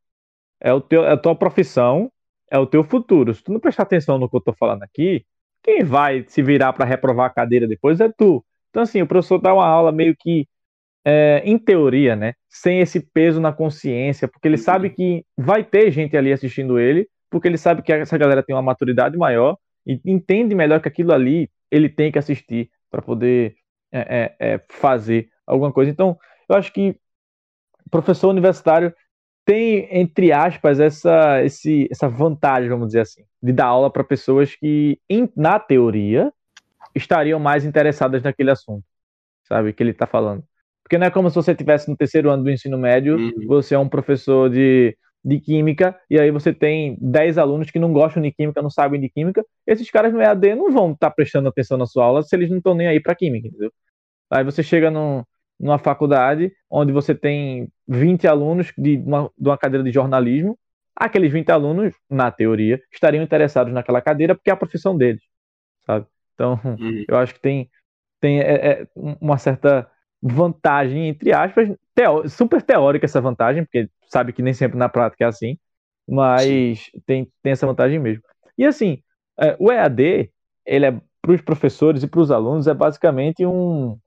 é, 0.59 0.73
o 0.73 0.81
teu, 0.81 1.05
é 1.05 1.13
a 1.13 1.17
tua 1.17 1.35
profissão, 1.35 2.11
é 2.49 2.59
o 2.59 2.67
teu 2.67 2.83
futuro. 2.83 3.33
Se 3.33 3.43
tu 3.43 3.53
não 3.53 3.59
prestar 3.59 3.83
atenção 3.83 4.17
no 4.17 4.29
que 4.29 4.35
eu 4.35 4.41
tô 4.41 4.53
falando 4.53 4.83
aqui, 4.83 5.25
quem 5.63 5.83
vai 5.83 6.25
se 6.27 6.41
virar 6.41 6.73
para 6.73 6.85
reprovar 6.85 7.27
a 7.27 7.33
cadeira 7.33 7.67
depois 7.67 7.99
é 8.01 8.09
tu. 8.09 8.43
Então, 8.69 8.83
assim, 8.83 9.01
o 9.01 9.07
professor 9.07 9.39
dá 9.39 9.53
uma 9.53 9.65
aula 9.65 9.91
meio 9.91 10.15
que 10.17 10.47
é, 11.05 11.41
em 11.43 11.57
teoria, 11.57 12.15
né, 12.15 12.33
sem 12.49 12.79
esse 12.79 12.99
peso 12.99 13.41
na 13.41 13.51
consciência, 13.51 14.27
porque 14.27 14.47
ele 14.47 14.57
sabe 14.57 14.89
uhum. 14.89 14.93
que 14.93 15.25
vai 15.37 15.63
ter 15.63 15.91
gente 15.91 16.15
ali 16.15 16.31
assistindo 16.31 16.79
ele, 16.79 17.07
porque 17.29 17.47
ele 17.47 17.57
sabe 17.57 17.81
que 17.81 17.91
essa 17.91 18.17
galera 18.17 18.43
tem 18.43 18.55
uma 18.55 18.61
maturidade 18.61 19.17
maior 19.17 19.57
e 19.85 19.99
entende 20.05 20.53
melhor 20.53 20.81
que 20.81 20.87
aquilo 20.87 21.13
ali 21.13 21.49
ele 21.71 21.89
tem 21.89 22.11
que 22.11 22.19
assistir 22.19 22.69
para 22.89 23.01
poder 23.01 23.55
é, 23.91 24.35
é, 24.39 24.53
é, 24.53 24.61
fazer 24.69 25.29
alguma 25.47 25.71
coisa. 25.71 25.89
Então, 25.89 26.17
eu 26.47 26.55
acho 26.55 26.71
que 26.71 26.95
professor 27.91 28.29
universitário 28.29 28.93
tem, 29.45 29.87
entre 29.91 30.31
aspas, 30.31 30.79
essa, 30.79 31.43
esse, 31.43 31.87
essa 31.91 32.07
vantagem, 32.07 32.69
vamos 32.69 32.87
dizer 32.87 33.01
assim, 33.01 33.23
de 33.41 33.51
dar 33.51 33.65
aula 33.65 33.91
para 33.91 34.03
pessoas 34.03 34.55
que, 34.55 34.99
em, 35.09 35.31
na 35.35 35.59
teoria, 35.59 36.31
estariam 36.95 37.39
mais 37.39 37.65
interessadas 37.65 38.21
naquele 38.21 38.51
assunto, 38.51 38.85
sabe, 39.43 39.73
que 39.73 39.81
ele 39.81 39.91
está 39.91 40.05
falando. 40.05 40.43
Porque 40.83 40.97
não 40.97 41.07
é 41.07 41.11
como 41.11 41.29
se 41.29 41.35
você 41.35 41.51
estivesse 41.51 41.89
no 41.89 41.95
terceiro 41.95 42.29
ano 42.29 42.43
do 42.43 42.51
ensino 42.51 42.77
médio, 42.77 43.15
uhum. 43.15 43.47
você 43.47 43.75
é 43.75 43.79
um 43.79 43.87
professor 43.87 44.49
de, 44.49 44.97
de 45.23 45.39
química, 45.39 45.97
e 46.09 46.19
aí 46.19 46.31
você 46.31 46.53
tem 46.53 46.97
10 46.99 47.37
alunos 47.37 47.69
que 47.69 47.79
não 47.79 47.93
gostam 47.93 48.21
de 48.21 48.31
química, 48.31 48.61
não 48.61 48.69
sabem 48.69 48.99
de 48.99 49.09
química, 49.09 49.45
esses 49.65 49.89
caras 49.89 50.11
no 50.11 50.21
EAD 50.21 50.55
não 50.55 50.71
vão 50.71 50.91
estar 50.91 51.09
tá 51.09 51.15
prestando 51.15 51.47
atenção 51.47 51.77
na 51.77 51.85
sua 51.85 52.05
aula 52.05 52.23
se 52.23 52.35
eles 52.35 52.49
não 52.49 52.57
estão 52.57 52.73
nem 52.73 52.87
aí 52.87 52.99
para 52.99 53.15
química, 53.15 53.47
entendeu? 53.47 53.71
Aí 54.29 54.43
você 54.43 54.63
chega 54.63 54.89
num, 54.89 55.23
numa 55.59 55.77
faculdade 55.77 56.51
onde 56.69 56.91
você 56.91 57.13
tem 57.13 57.69
20 57.87 58.27
alunos 58.27 58.73
de 58.77 58.97
uma, 58.97 59.29
de 59.37 59.49
uma 59.49 59.57
cadeira 59.57 59.83
de 59.83 59.91
jornalismo, 59.91 60.57
aqueles 60.95 61.31
20 61.31 61.49
alunos, 61.51 61.93
na 62.09 62.31
teoria, 62.31 62.81
estariam 62.91 63.23
interessados 63.23 63.73
naquela 63.73 64.01
cadeira 64.01 64.35
porque 64.35 64.49
é 64.49 64.53
a 64.53 64.57
profissão 64.57 64.97
deles, 64.97 65.21
sabe? 65.85 66.05
Então, 66.33 66.59
uhum. 66.63 67.05
eu 67.07 67.17
acho 67.17 67.35
que 67.35 67.39
tem, 67.39 67.69
tem 68.19 68.39
é, 68.39 68.53
é 68.53 68.87
uma 68.95 69.37
certa 69.37 69.89
vantagem, 70.21 71.07
entre 71.09 71.33
aspas, 71.33 71.69
teó 71.95 72.27
super 72.27 72.61
teórica 72.61 73.05
essa 73.05 73.21
vantagem, 73.21 73.63
porque 73.63 73.89
sabe 74.07 74.33
que 74.33 74.41
nem 74.41 74.53
sempre 74.53 74.77
na 74.77 74.89
prática 74.89 75.25
é 75.25 75.27
assim, 75.27 75.57
mas 76.07 76.89
tem, 77.05 77.27
tem 77.41 77.51
essa 77.53 77.65
vantagem 77.67 77.99
mesmo. 77.99 78.23
E 78.57 78.65
assim, 78.65 79.01
é, 79.39 79.55
o 79.59 79.71
EAD, 79.71 80.31
ele 80.65 80.85
é 80.85 81.01
para 81.21 81.31
os 81.31 81.41
professores 81.41 82.03
e 82.03 82.07
para 82.07 82.19
os 82.19 82.31
alunos, 82.31 82.67
é 82.67 82.73
basicamente 82.73 83.45
um, 83.45 83.97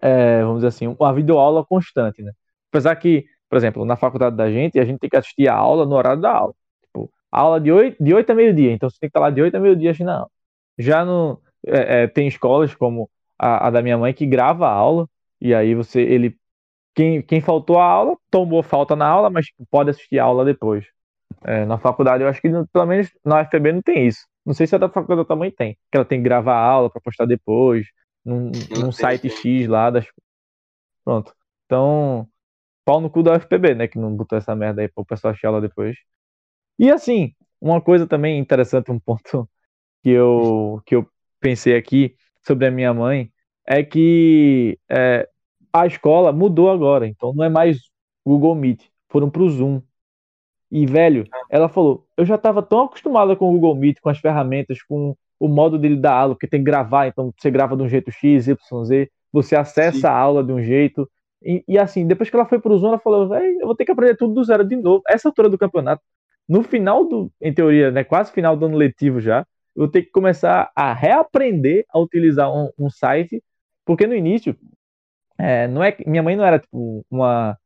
é, 0.00 0.42
vamos 0.42 0.58
dizer 0.58 0.68
assim, 0.68 0.96
uma 0.98 1.12
videoaula 1.12 1.64
constante, 1.64 2.22
né? 2.22 2.32
Apesar 2.70 2.94
que, 2.96 3.24
por 3.48 3.56
exemplo, 3.56 3.84
na 3.84 3.96
faculdade 3.96 4.36
da 4.36 4.50
gente, 4.50 4.78
a 4.78 4.84
gente 4.84 5.00
tem 5.00 5.10
que 5.10 5.16
assistir 5.16 5.48
a 5.48 5.54
aula 5.54 5.84
no 5.86 5.94
horário 5.96 6.20
da 6.20 6.32
aula. 6.32 6.54
Tipo, 6.84 7.10
aula 7.30 7.60
de 7.60 7.72
8, 7.72 8.02
de 8.02 8.14
8 8.14 8.30
a 8.30 8.34
meio-dia, 8.34 8.72
então 8.72 8.88
você 8.88 8.98
tem 9.00 9.08
que 9.08 9.10
estar 9.10 9.20
lá 9.20 9.30
de 9.30 9.42
8 9.42 9.56
a 9.56 9.60
meio-dia 9.60 9.90
assistindo 9.90 10.10
a 10.10 10.14
aula. 10.18 10.30
Já 10.78 11.04
no, 11.04 11.40
é, 11.66 12.02
é, 12.04 12.06
tem 12.08 12.26
escolas 12.28 12.74
como 12.74 13.10
a, 13.38 13.68
a, 13.68 13.70
da 13.70 13.82
minha 13.82 13.98
mãe 13.98 14.14
que 14.14 14.26
grava 14.26 14.66
a 14.66 14.72
aula, 14.72 15.08
e 15.40 15.54
aí 15.54 15.74
você, 15.74 16.00
ele, 16.02 16.36
quem, 16.94 17.22
quem 17.22 17.40
faltou 17.40 17.78
a 17.78 17.84
aula, 17.84 18.16
tomou 18.30 18.62
falta 18.62 18.96
na 18.96 19.06
aula, 19.06 19.30
mas 19.30 19.46
pode 19.70 19.90
assistir 19.90 20.18
a 20.18 20.24
aula 20.24 20.44
depois. 20.44 20.86
É, 21.44 21.64
na 21.64 21.78
faculdade, 21.78 22.22
eu 22.22 22.28
acho 22.28 22.40
que 22.40 22.50
pelo 22.72 22.86
menos 22.86 23.10
na 23.24 23.40
UFPB 23.40 23.72
não 23.72 23.82
tem 23.82 24.06
isso. 24.06 24.26
Não 24.44 24.54
sei 24.54 24.66
se 24.66 24.74
a 24.74 24.78
da 24.78 24.88
faculdade 24.88 25.28
também 25.28 25.50
tem, 25.50 25.74
que 25.90 25.96
ela 25.96 26.04
tem 26.04 26.18
que 26.18 26.24
gravar 26.24 26.54
a 26.56 26.64
aula 26.64 26.90
para 26.90 27.00
postar 27.00 27.26
depois, 27.26 27.86
num, 28.24 28.50
num 28.78 28.92
site 28.92 29.28
X 29.30 29.68
lá 29.68 29.90
das. 29.90 30.06
Pronto. 31.04 31.34
Então, 31.66 32.28
pau 32.84 33.00
no 33.00 33.10
cu 33.10 33.22
da 33.22 33.34
UFPB, 33.36 33.74
né? 33.74 33.88
Que 33.88 33.98
não 33.98 34.14
botou 34.16 34.38
essa 34.38 34.54
merda 34.56 34.82
aí 34.82 34.88
pro 34.88 35.04
pessoal 35.04 35.32
achar 35.32 35.50
lá 35.50 35.60
depois. 35.60 35.96
E 36.78 36.90
assim, 36.90 37.34
uma 37.60 37.80
coisa 37.80 38.06
também 38.06 38.38
interessante, 38.38 38.90
um 38.90 38.98
ponto 39.00 39.48
que 40.02 40.10
eu, 40.10 40.82
que 40.86 40.96
eu 40.96 41.08
pensei 41.40 41.76
aqui 41.76 42.16
sobre 42.46 42.66
a 42.66 42.70
minha 42.70 42.92
mãe, 42.94 43.32
é 43.70 43.84
que 43.84 44.76
é, 44.90 45.28
a 45.72 45.86
escola 45.86 46.32
mudou 46.32 46.72
agora, 46.72 47.06
então 47.06 47.32
não 47.32 47.44
é 47.44 47.48
mais 47.48 47.78
Google 48.26 48.56
Meet, 48.56 48.82
foram 49.08 49.30
pro 49.30 49.48
Zoom. 49.48 49.80
E, 50.72 50.84
velho, 50.86 51.24
ela 51.48 51.68
falou, 51.68 52.04
eu 52.16 52.24
já 52.24 52.34
estava 52.34 52.62
tão 52.62 52.82
acostumada 52.82 53.36
com 53.36 53.48
o 53.48 53.52
Google 53.52 53.76
Meet, 53.76 54.00
com 54.00 54.08
as 54.08 54.18
ferramentas, 54.18 54.82
com 54.82 55.16
o 55.38 55.46
modo 55.46 55.78
dele 55.78 55.94
dar 55.94 56.14
aula, 56.14 56.34
porque 56.34 56.48
tem 56.48 56.58
que 56.58 56.64
gravar, 56.64 57.06
então 57.06 57.32
você 57.38 57.48
grava 57.48 57.76
de 57.76 57.84
um 57.84 57.88
jeito 57.88 58.10
X, 58.10 58.48
Y, 58.48 58.84
Z, 58.84 59.08
você 59.32 59.54
acessa 59.54 59.98
Sim. 59.98 60.06
a 60.06 60.12
aula 60.12 60.42
de 60.42 60.52
um 60.52 60.60
jeito. 60.60 61.08
E, 61.40 61.62
e, 61.68 61.78
assim, 61.78 62.08
depois 62.08 62.28
que 62.28 62.34
ela 62.34 62.46
foi 62.46 62.58
pro 62.58 62.76
Zoom, 62.76 62.88
ela 62.88 62.98
falou, 62.98 63.32
eu 63.36 63.66
vou 63.66 63.76
ter 63.76 63.84
que 63.84 63.92
aprender 63.92 64.16
tudo 64.16 64.34
do 64.34 64.42
zero 64.42 64.64
de 64.64 64.74
novo. 64.74 65.00
Essa 65.08 65.28
altura 65.28 65.48
do 65.48 65.56
campeonato, 65.56 66.02
no 66.48 66.64
final 66.64 67.08
do, 67.08 67.30
em 67.40 67.54
teoria, 67.54 67.92
né, 67.92 68.02
quase 68.02 68.32
final 68.32 68.56
do 68.56 68.66
ano 68.66 68.76
letivo 68.76 69.20
já, 69.20 69.46
eu 69.76 69.82
vou 69.82 69.88
ter 69.88 70.02
que 70.02 70.10
começar 70.10 70.72
a 70.74 70.92
reaprender 70.92 71.84
a 71.88 72.00
utilizar 72.00 72.52
um, 72.52 72.68
um 72.76 72.90
site, 72.90 73.40
porque 73.84 74.06
no 74.06 74.14
início, 74.14 74.56
é, 75.38 75.66
não 75.68 75.82
é, 75.82 75.96
minha 76.06 76.22
mãe 76.22 76.36
não 76.36 76.44
era 76.44 76.58
tipo 76.58 77.04
uma 77.10 77.58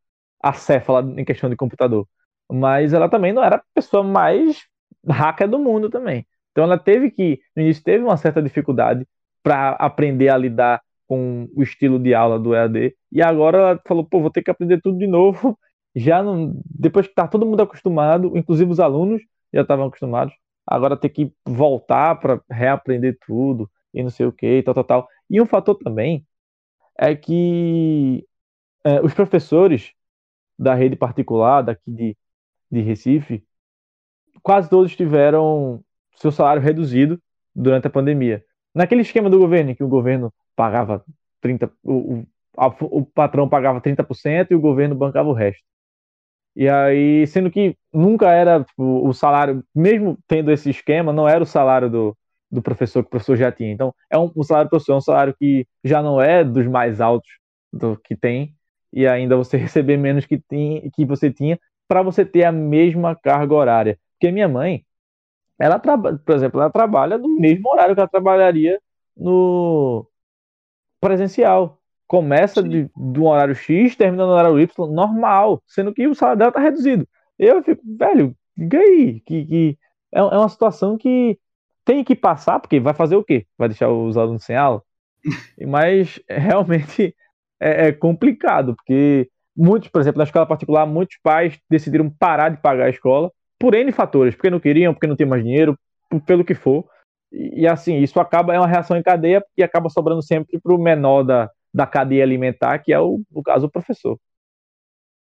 acéfala 0.43 1.03
em 1.21 1.25
questão 1.25 1.51
de 1.51 1.57
computador, 1.57 2.07
mas 2.51 2.93
ela 2.93 3.09
também 3.09 3.33
não 3.33 3.43
era 3.43 3.57
a 3.57 3.63
pessoa 3.75 4.03
mais 4.03 4.63
hacker 5.09 5.49
do 5.49 5.59
mundo 5.59 5.91
também. 5.91 6.27
Então 6.53 6.65
ela 6.65 6.79
teve 6.79 7.11
que, 7.11 7.41
no 7.57 7.63
início, 7.63 7.83
teve 7.83 8.05
uma 8.05 8.17
certa 8.17 8.43
dificuldade 8.43 9.07
para 9.43 9.71
aprender 9.71 10.29
a 10.29 10.39
lidar 10.39 10.81
com 11.07 11.49
o 11.55 11.63
estilo 11.63 11.99
de 11.99 12.15
aula 12.15 12.39
do 12.39 12.55
EAD. 12.55 12.95
E 13.13 13.23
agora 13.23 13.59
ela 13.59 13.81
falou, 13.87 14.05
pô, 14.05 14.21
vou 14.21 14.31
ter 14.31 14.43
que 14.43 14.51
aprender 14.51 14.81
tudo 14.81 14.99
de 14.99 15.07
novo. 15.07 15.59
Já 15.97 16.23
não, 16.23 16.61
depois 16.65 17.07
que 17.07 17.15
tá 17.15 17.29
todo 17.29 17.47
mundo 17.47 17.63
acostumado, 17.63 18.37
inclusive 18.37 18.71
os 18.71 18.81
alunos 18.81 19.23
já 19.53 19.63
estavam 19.63 19.87
acostumados, 19.87 20.35
agora 20.67 20.97
ter 20.97 21.09
que 21.09 21.33
voltar 21.47 22.17
para 22.17 22.41
reaprender 22.51 23.17
tudo 23.25 23.71
e 23.95 24.03
não 24.03 24.11
sei 24.11 24.27
o 24.27 24.33
que, 24.33 24.63
tal, 24.63 24.75
tal, 24.75 24.85
tal. 24.85 25.09
E 25.31 25.41
um 25.41 25.47
fator 25.47 25.77
também 25.77 26.27
é 26.99 27.15
que 27.15 28.27
é, 28.85 29.01
os 29.01 29.15
professores 29.15 29.93
da 30.59 30.75
rede 30.75 30.97
particular 30.97 31.63
daqui 31.63 31.91
de, 31.91 32.17
de 32.71 32.81
Recife, 32.81 33.45
quase 34.43 34.69
todos 34.69 34.95
tiveram 34.97 35.83
seu 36.17 36.31
salário 36.33 36.63
reduzido 36.63 37.21
durante 37.55 37.87
a 37.87 37.91
pandemia. 37.91 38.45
Naquele 38.75 39.03
esquema 39.03 39.31
do 39.31 39.39
governo, 39.39 39.75
que 39.75 39.85
o 39.85 39.89
governo 39.89 40.33
pagava 40.57 41.05
30%, 41.43 41.73
o, 41.83 41.93
o, 42.21 42.27
a, 42.57 42.67
o 42.67 43.05
patrão 43.07 43.49
pagava 43.49 43.81
30% 43.81 44.49
e 44.51 44.55
o 44.55 44.61
governo 44.61 44.95
bancava 44.95 45.29
o 45.29 45.33
resto. 45.33 45.63
E 46.57 46.69
aí, 46.69 47.27
sendo 47.27 47.51
que 47.51 47.77
nunca 47.93 48.31
era 48.31 48.63
tipo, 48.63 49.07
o 49.07 49.13
salário, 49.13 49.65
mesmo 49.75 50.17
tendo 50.29 50.53
esse 50.53 50.71
esquema, 50.71 51.13
não 51.13 51.29
era 51.29 51.43
o 51.43 51.47
salário 51.47 51.91
do, 51.91 52.17
do 52.55 52.63
professor 52.63 53.03
que 53.03 53.09
o 53.09 53.11
professor 53.11 53.37
já 53.37 53.51
tinha. 53.51 53.73
Então, 53.73 53.93
é 54.09 54.17
um, 54.17 54.31
o 54.35 54.45
salário 54.45 54.69
do 54.69 54.71
professor 54.71 54.93
é 54.95 54.97
um 54.97 55.01
salário 55.01 55.35
que 55.39 55.67
já 55.83 56.03
não 56.03 56.21
é 56.21 56.45
dos 56.45 56.67
mais 56.67 57.01
altos 57.01 57.29
do 57.73 57.97
que 57.97 58.17
tem, 58.17 58.55
e 58.93 59.07
ainda 59.07 59.37
você 59.37 59.57
receber 59.59 59.97
menos 59.97 60.25
que, 60.25 60.39
tem, 60.39 60.89
que 60.95 61.05
você 61.05 61.31
tinha, 61.33 61.59
para 61.89 62.03
você 62.03 62.25
ter 62.25 62.45
a 62.45 62.53
mesma 62.53 63.17
carga 63.17 63.55
horária. 63.55 63.99
Porque 64.13 64.33
minha 64.33 64.49
mãe, 64.49 64.85
ela 65.59 65.79
trabalha, 65.79 66.19
por 66.19 66.35
exemplo, 66.35 66.61
ela 66.61 66.71
trabalha 66.71 67.19
no 67.19 67.29
mesmo 67.29 67.69
horário 67.71 67.95
que 67.95 68.01
ela 68.01 68.09
trabalharia 68.09 68.81
no 69.17 70.07
presencial. 71.01 71.81
Começa 72.07 72.63
de, 72.63 72.85
de 72.85 73.21
um 73.21 73.27
horário 73.27 73.55
X, 73.55 73.97
termina 73.97 74.25
no 74.27 74.33
horário 74.33 74.61
Y, 74.61 74.87
normal, 74.93 75.63
sendo 75.67 75.93
que 75.93 76.07
o 76.07 76.15
salário 76.15 76.39
dela 76.39 76.53
tá 76.53 76.61
reduzido. 76.61 77.09
Eu 77.39 77.63
fico, 77.63 77.83
velho, 77.85 78.37
e 78.57 78.77
aí? 78.77 79.21
Que, 79.21 79.45
que 79.45 79.79
é, 80.15 80.21
é 80.21 80.23
uma 80.23 80.49
situação 80.49 80.97
que 80.97 81.39
tem 81.85 82.03
que 82.03 82.15
passar, 82.15 82.59
porque 82.59 82.81
vai 82.81 82.95
fazer 82.95 83.17
o 83.17 83.25
quê? 83.25 83.47
Vai 83.59 83.69
deixar 83.69 83.91
os 83.91 84.17
alunos 84.17 84.45
sem 84.45 84.57
aula? 84.57 84.83
Mas 85.67 86.21
realmente 86.29 87.15
é, 87.61 87.89
é 87.89 87.93
complicado, 87.93 88.75
porque 88.75 89.29
muitos, 89.57 89.89
por 89.89 90.01
exemplo, 90.01 90.19
na 90.19 90.25
escola 90.25 90.47
particular, 90.47 90.87
muitos 90.87 91.19
pais 91.23 91.59
decidiram 91.71 92.11
parar 92.11 92.49
de 92.49 92.61
pagar 92.61 92.87
a 92.87 92.91
escola 92.91 93.31
por 93.59 93.75
N 93.75 93.91
fatores, 93.93 94.35
porque 94.35 94.51
não 94.51 94.61
queriam, 94.61 94.93
porque 94.93 95.07
não 95.07 95.17
tinham 95.17 95.31
mais 95.31 95.43
dinheiro, 95.43 95.79
pelo 96.27 96.45
que 96.45 96.55
for. 96.55 96.85
E, 97.33 97.63
e, 97.63 97.67
assim, 97.67 97.99
isso 97.99 98.19
acaba, 98.21 98.55
é 98.55 98.59
uma 98.59 98.67
reação 98.67 98.97
em 98.97 99.03
cadeia 99.03 99.45
e 99.57 99.63
acaba 99.63 99.89
sobrando 99.89 100.23
sempre 100.23 100.61
para 100.61 100.75
o 100.75 100.79
menor 100.79 101.23
da, 101.23 101.51
da 101.73 101.87
cadeia 101.87 102.23
alimentar, 102.23 102.79
que 102.79 102.93
é 102.93 103.01
o, 103.01 103.23
no 103.31 103.43
caso, 103.43 103.67
o 103.67 103.71
professor. 103.71 104.19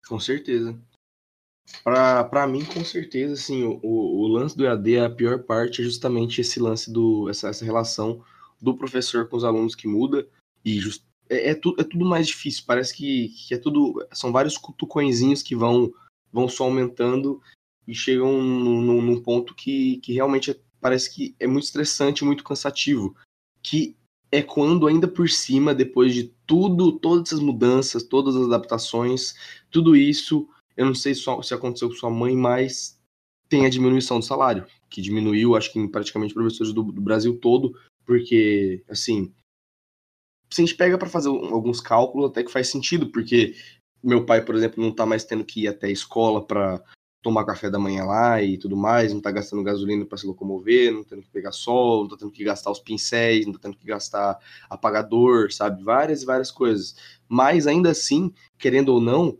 Com 0.06 0.18
certeza. 0.18 0.78
Para 1.85 2.46
mim, 2.46 2.64
com 2.64 2.85
certeza, 2.85 3.35
assim, 3.35 3.64
o, 3.64 3.78
o, 3.83 4.26
lance 4.26 4.57
do 4.57 4.64
EAD, 4.64 4.98
a 4.98 5.11
pior 5.11 5.42
parte 5.42 5.81
é 5.81 5.85
justamente 5.85 6.40
esse 6.40 6.61
lance 6.61 6.90
do 6.90 7.28
essa, 7.28 7.48
essa 7.48 7.64
relação 7.64 8.22
do 8.61 8.74
professor 8.74 9.28
com 9.28 9.37
os 9.37 9.44
alunos 9.44 9.74
que 9.74 9.87
muda 9.87 10.26
e 10.64 10.78
just, 10.78 11.02
é, 11.28 11.50
é, 11.50 11.54
tu, 11.54 11.74
é 11.78 11.85
tudo 11.85 12.04
mais 12.04 12.26
difícil. 12.26 12.64
Parece 12.66 12.94
que, 12.94 13.28
que 13.28 13.54
é 13.54 13.59
tudo 13.59 14.07
são 14.12 14.33
vários 14.33 14.57
cutucõezinhos 14.57 15.42
que 15.42 15.54
vão 15.54 15.92
vão 16.33 16.48
só 16.48 16.64
aumentando 16.64 17.40
e 17.87 17.94
chegam 17.94 18.42
num, 18.42 19.00
num 19.00 19.22
ponto 19.22 19.54
que, 19.54 19.96
que 19.98 20.12
realmente 20.12 20.50
é, 20.50 20.61
parece 20.81 21.14
que 21.14 21.35
é 21.40 21.46
muito 21.46 21.64
estressante, 21.64 22.24
muito 22.24 22.44
cansativo. 22.44 23.16
Que 23.62 23.96
é 24.31 24.42
quando, 24.42 24.87
ainda 24.87 25.09
por 25.09 25.28
cima, 25.31 25.74
depois 25.74 26.14
de 26.14 26.24
tudo, 26.46 26.92
todas 26.92 27.28
essas 27.28 27.40
mudanças, 27.40 28.02
todas 28.02 28.37
as 28.37 28.44
adaptações, 28.44 29.35
tudo 29.70 29.96
isso, 29.96 30.46
eu 30.79 30.87
não 30.87 30.95
sei 30.95 31.12
se, 31.12 31.29
aconteceu 31.53 31.88
com 31.88 31.95
sua 31.97 32.09
mãe, 32.09 32.37
mas 32.37 32.97
tem 33.49 33.67
a 33.67 33.69
diminuição 33.69 34.21
do 34.21 34.25
salário, 34.25 34.64
que 34.88 35.03
diminuiu, 35.03 35.57
acho 35.57 35.73
que 35.73 35.79
em 35.81 35.88
praticamente 35.88 36.33
professores 36.33 36.73
do, 36.73 36.85
do 36.85 37.01
Brasil 37.01 37.37
todo, 37.41 37.75
porque, 38.07 38.85
assim, 38.88 39.35
se 40.49 40.62
a 40.62 40.64
gente 40.64 40.77
pega 40.77 40.97
para 40.97 41.09
fazer 41.09 41.31
alguns 41.31 41.81
cálculos, 41.81 42.31
até 42.31 42.45
que 42.45 42.53
faz 42.53 42.69
sentido, 42.69 43.11
porque 43.11 43.57
meu 44.01 44.25
pai, 44.25 44.45
por 44.45 44.55
exemplo, 44.55 44.81
não 44.81 44.91
está 44.91 45.05
mais 45.05 45.25
tendo 45.25 45.45
que 45.45 45.62
ir 45.62 45.69
até 45.69 45.88
a 45.88 45.91
escola 45.91 46.47
para 46.47 46.81
tomar 47.21 47.45
café 47.45 47.69
da 47.69 47.81
manhã 47.81 48.05
lá 48.05 48.41
e 48.41 48.57
tudo 48.57 48.77
mais, 48.77 49.12
não 49.12 49.21
tá 49.21 49.33
gastando 49.33 49.64
gasolina 49.64 50.07
para 50.07 50.17
se 50.17 50.29
locomover, 50.29 50.93
não 50.93 51.03
tendo 51.03 51.23
que 51.23 51.31
pegar 51.31 51.51
sol, 51.51 52.03
não 52.03 52.11
tá 52.11 52.17
tendo 52.17 52.31
que 52.31 52.45
gastar 52.45 52.71
os 52.71 52.79
pincéis, 52.79 53.45
não 53.45 53.53
tá 53.53 53.59
tendo 53.62 53.77
que 53.77 53.85
gastar 53.85 54.38
apagador, 54.71 55.53
sabe? 55.53 55.83
Várias 55.83 56.23
e 56.23 56.27
várias 56.27 56.53
coisas. 56.53 56.95
Mas 57.29 57.67
ainda 57.67 57.91
assim, 57.91 58.33
querendo 58.57 58.91
ou 58.91 59.01
não, 59.01 59.37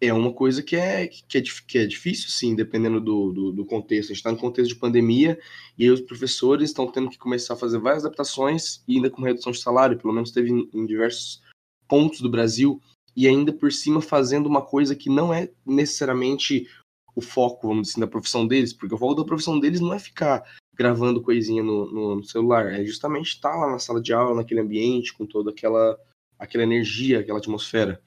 é 0.00 0.12
uma 0.12 0.32
coisa 0.32 0.62
que 0.62 0.76
é, 0.76 1.06
que 1.06 1.38
é, 1.38 1.42
que 1.66 1.78
é 1.78 1.86
difícil, 1.86 2.30
sim, 2.30 2.54
dependendo 2.54 3.00
do, 3.00 3.32
do, 3.32 3.52
do 3.52 3.66
contexto. 3.66 4.10
A 4.10 4.14
gente 4.14 4.16
está 4.16 4.32
no 4.32 4.38
contexto 4.38 4.72
de 4.72 4.80
pandemia 4.80 5.38
e 5.76 5.84
aí 5.84 5.90
os 5.90 6.00
professores 6.00 6.70
estão 6.70 6.90
tendo 6.90 7.10
que 7.10 7.18
começar 7.18 7.54
a 7.54 7.56
fazer 7.56 7.78
várias 7.78 8.04
adaptações 8.04 8.82
ainda 8.88 9.10
com 9.10 9.22
redução 9.22 9.52
de 9.52 9.60
salário, 9.60 9.98
pelo 9.98 10.14
menos 10.14 10.30
teve 10.30 10.50
em, 10.50 10.68
em 10.72 10.86
diversos 10.86 11.42
pontos 11.86 12.20
do 12.20 12.30
Brasil, 12.30 12.80
e 13.16 13.26
ainda 13.26 13.52
por 13.52 13.72
cima 13.72 14.00
fazendo 14.00 14.46
uma 14.46 14.62
coisa 14.62 14.94
que 14.94 15.10
não 15.10 15.34
é 15.34 15.50
necessariamente 15.66 16.66
o 17.14 17.20
foco, 17.20 17.68
vamos 17.68 17.82
dizer 17.82 17.92
assim, 17.92 18.00
da 18.00 18.06
profissão 18.06 18.46
deles, 18.46 18.72
porque 18.72 18.94
o 18.94 18.98
foco 18.98 19.16
da 19.16 19.24
profissão 19.24 19.58
deles 19.58 19.80
não 19.80 19.92
é 19.92 19.98
ficar 19.98 20.42
gravando 20.74 21.20
coisinha 21.20 21.62
no, 21.62 21.92
no, 21.92 22.16
no 22.16 22.24
celular, 22.24 22.72
é 22.72 22.84
justamente 22.84 23.34
estar 23.34 23.54
lá 23.56 23.70
na 23.70 23.78
sala 23.78 24.00
de 24.00 24.14
aula, 24.14 24.36
naquele 24.36 24.60
ambiente, 24.60 25.12
com 25.12 25.26
toda 25.26 25.50
aquela, 25.50 25.98
aquela 26.38 26.64
energia, 26.64 27.18
aquela 27.18 27.38
atmosfera. 27.38 28.00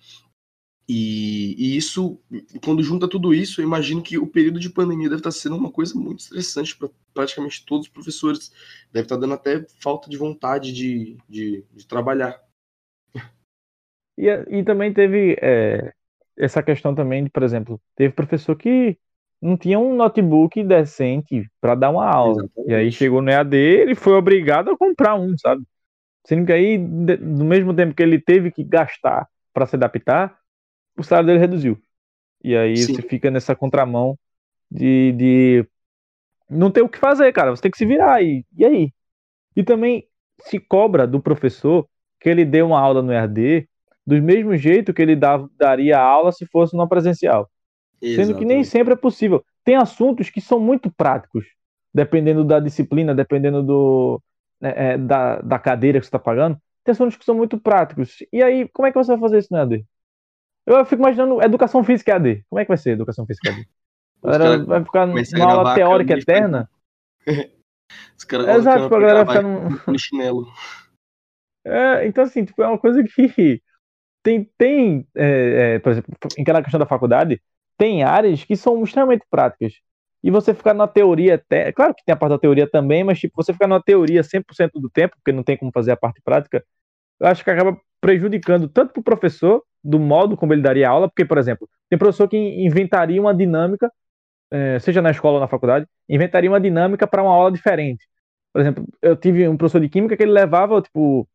E, 0.88 1.56
e, 1.58 1.78
isso, 1.78 2.20
quando 2.64 2.84
junta 2.84 3.08
tudo 3.08 3.34
isso, 3.34 3.62
eu 3.62 3.66
imagino 3.66 4.02
que 4.02 4.18
o 4.18 4.28
período 4.28 4.60
de 4.60 4.70
pandemia 4.70 5.08
deve 5.08 5.22
estar 5.22 5.32
sendo 5.32 5.56
uma 5.56 5.72
coisa 5.72 5.96
muito 5.98 6.20
estressante 6.20 6.78
para 6.78 6.90
praticamente 7.14 7.66
todos 7.66 7.88
os 7.88 7.94
professores. 7.94 8.52
Deve 8.92 9.06
estar 9.06 9.16
dando 9.16 9.34
até 9.34 9.66
falta 9.80 10.10
de 10.10 10.18
vontade 10.18 10.74
de, 10.74 11.18
de, 11.30 11.64
de 11.72 11.88
trabalhar. 11.88 12.40
E, 14.16 14.28
e 14.28 14.64
também 14.64 14.94
teve 14.94 15.36
é, 15.42 15.92
essa 16.38 16.62
questão 16.62 16.94
também 16.94 17.24
de, 17.24 17.32
por 17.32 17.42
exemplo, 17.42 17.82
teve 17.96 18.14
professor 18.14 18.56
que 18.56 18.96
não 19.42 19.58
tinha 19.58 19.80
um 19.80 19.96
notebook 19.96 20.64
decente 20.64 21.50
para 21.60 21.74
dar 21.74 21.90
uma 21.90 22.06
aula. 22.06 22.44
Exatamente. 22.44 22.72
E 22.72 22.76
aí 22.76 22.92
chegou 22.92 23.24
no 23.24 23.32
EAD, 23.32 23.58
ele 23.58 23.96
foi 23.96 24.14
obrigado 24.14 24.70
a 24.70 24.78
comprar 24.78 25.16
um, 25.16 25.36
sabe? 25.36 25.64
Sendo 26.26 26.46
que 26.46 26.54
aí, 26.54 26.78
no 26.78 27.44
mesmo 27.44 27.74
tempo 27.74 27.96
que 27.96 28.04
ele 28.04 28.20
teve 28.20 28.52
que 28.52 28.64
gastar 28.64 29.28
para 29.52 29.66
se 29.66 29.76
adaptar, 29.76 30.38
o 30.98 31.04
salário 31.04 31.28
dele 31.28 31.40
reduziu. 31.40 31.82
E 32.44 32.56
aí 32.56 32.78
Sim. 32.78 32.96
você 32.96 33.02
fica 33.02 33.32
nessa 33.32 33.56
contramão 33.56 34.18
de, 34.70 35.12
de 35.14 35.68
não 36.50 36.70
ter 36.72 36.82
o 36.82 36.90
que 36.90 36.98
fazer, 36.98 37.32
cara. 37.32 37.52
Você 37.52 37.62
tem 37.62 37.72
que 37.72 37.78
se 37.78 37.86
virar. 37.86 38.22
E, 38.22 38.46
e 38.56 38.66
aí? 38.66 38.94
E 39.56 39.64
também 39.64 40.08
se 40.42 40.60
cobra 40.60 41.08
do 41.08 41.22
professor 41.22 41.88
que 42.20 42.30
ele 42.30 42.46
dê 42.46 42.62
uma 42.62 42.80
aula 42.80 43.02
no 43.02 43.12
EAD 43.12 43.68
do 44.06 44.22
mesmo 44.22 44.56
jeito 44.58 44.94
que 44.94 45.02
ele 45.02 45.16
dá, 45.16 45.44
daria 45.58 46.00
aula 46.00 46.32
se 46.32 46.46
fosse 46.46 46.76
no 46.76 46.88
presencial. 46.88 47.50
Exatamente. 48.02 48.28
Sendo 48.28 48.38
que 48.38 48.46
nem 48.46 48.64
sempre 48.64 48.94
é 48.94 48.98
possível. 48.98 49.44
Tem 49.64 49.76
assuntos 49.76 50.30
que 50.30 50.42
são 50.42 50.60
muito 50.60 50.92
práticos, 50.92 51.46
dependendo 51.94 52.44
da 52.44 52.60
disciplina, 52.60 53.16
dependendo 53.16 53.64
do, 53.64 54.22
né, 54.60 54.74
é, 54.76 54.98
da, 54.98 55.40
da 55.42 55.58
cadeira 55.58 56.00
que 56.00 56.06
você 56.06 56.10
está 56.10 56.20
pagando. 56.20 56.58
Tem 56.84 56.92
assuntos 56.92 57.16
que 57.16 57.24
são 57.24 57.36
muito 57.36 57.58
práticos. 57.58 58.18
E 58.32 58.44
aí, 58.44 58.68
como 58.74 58.86
é 58.86 58.92
que 58.92 58.98
você 58.98 59.14
vai 59.14 59.22
fazer 59.22 59.38
isso 59.38 59.48
no 59.52 59.60
EAD? 59.60 59.86
Eu 60.66 60.86
fico 60.86 61.02
imaginando 61.02 61.42
educação 61.42 61.84
física 61.84 62.14
EAD. 62.14 62.46
Como 62.50 62.60
é 62.60 62.66
que 62.66 62.70
vai 62.70 62.78
ser 62.78 62.92
educação 62.92 63.26
física 63.26 63.50
EAD? 63.50 63.68
Galera 64.24 64.64
vai 64.64 64.84
ficar 64.84 65.06
numa 65.06 65.52
aula 65.52 65.76
teórica 65.76 66.14
eterna? 66.14 66.70
Os 68.18 68.24
caras 68.24 68.48
é, 68.48 68.56
Exato, 68.56 68.84
tipo, 68.84 68.96
a 68.96 69.00
galera 69.00 69.26
vai 69.26 69.36
ficar 69.36 69.48
num... 69.48 69.80
no 69.88 70.00
chinelo. 70.00 70.48
É, 71.66 72.08
então, 72.08 72.24
assim, 72.24 72.44
tipo, 72.44 72.62
é 72.62 72.68
uma 72.68 72.78
coisa 72.78 73.04
que 73.04 73.62
tem, 74.24 74.50
tem 74.58 75.08
é, 75.16 75.76
é, 75.76 75.80
por 75.80 75.92
exemplo, 75.92 76.14
em 76.38 76.42
aquela 76.42 76.62
questão 76.62 76.80
da 76.80 76.86
faculdade, 76.86 77.42
tem 77.78 78.04
áreas 78.04 78.44
que 78.44 78.56
são 78.56 78.82
extremamente 78.84 79.26
práticas. 79.30 79.74
E 80.24 80.32
você 80.32 80.54
ficar 80.54 80.74
na 80.74 80.88
teoria, 80.88 81.36
até, 81.36 81.72
claro 81.74 81.94
que 81.94 82.04
tem 82.06 82.14
a 82.14 82.16
parte 82.16 82.32
da 82.32 82.40
teoria 82.40 82.70
também, 82.70 83.04
mas 83.04 83.20
tipo, 83.20 83.36
você 83.36 83.52
ficar 83.52 83.68
na 83.68 83.82
teoria 83.82 84.22
100% 84.22 84.72
do 84.76 84.90
tempo, 84.90 85.18
porque 85.18 85.34
não 85.34 85.44
tem 85.44 85.58
como 85.58 85.72
fazer 85.74 85.92
a 85.92 85.98
parte 85.98 86.22
prática, 86.24 86.64
eu 87.20 87.28
acho 87.28 87.44
que 87.44 87.50
acaba 87.50 87.78
prejudicando 88.00 88.70
tanto 88.70 88.94
para 88.94 89.02
o 89.02 89.04
professor, 89.04 89.62
do 89.84 90.00
modo 90.00 90.38
como 90.38 90.54
ele 90.54 90.62
daria 90.62 90.90
aula, 90.90 91.08
porque, 91.08 91.26
por 91.26 91.38
exemplo, 91.38 91.68
tem 91.90 92.00
professor 92.00 92.28
que 92.28 92.38
inventaria 92.38 93.20
uma 93.22 93.34
dinâmica, 93.36 93.92
é, 94.52 94.80
seja 94.80 95.02
na 95.02 95.12
escola 95.12 95.36
ou 95.36 95.42
na 95.42 95.48
faculdade, 95.48 95.88
inventaria 96.08 96.50
uma 96.50 96.62
dinâmica 96.62 97.08
para 97.08 97.24
uma 97.24 97.34
aula 97.34 97.52
diferente. 97.52 98.08
Por 98.54 98.62
exemplo, 98.62 98.86
eu 99.02 99.16
tive 99.16 99.48
um 99.48 99.58
professor 99.58 99.82
de 99.82 99.90
química 99.90 100.16
que 100.16 100.24
ele 100.24 100.32
levava, 100.32 100.82
tipo, 100.82 101.28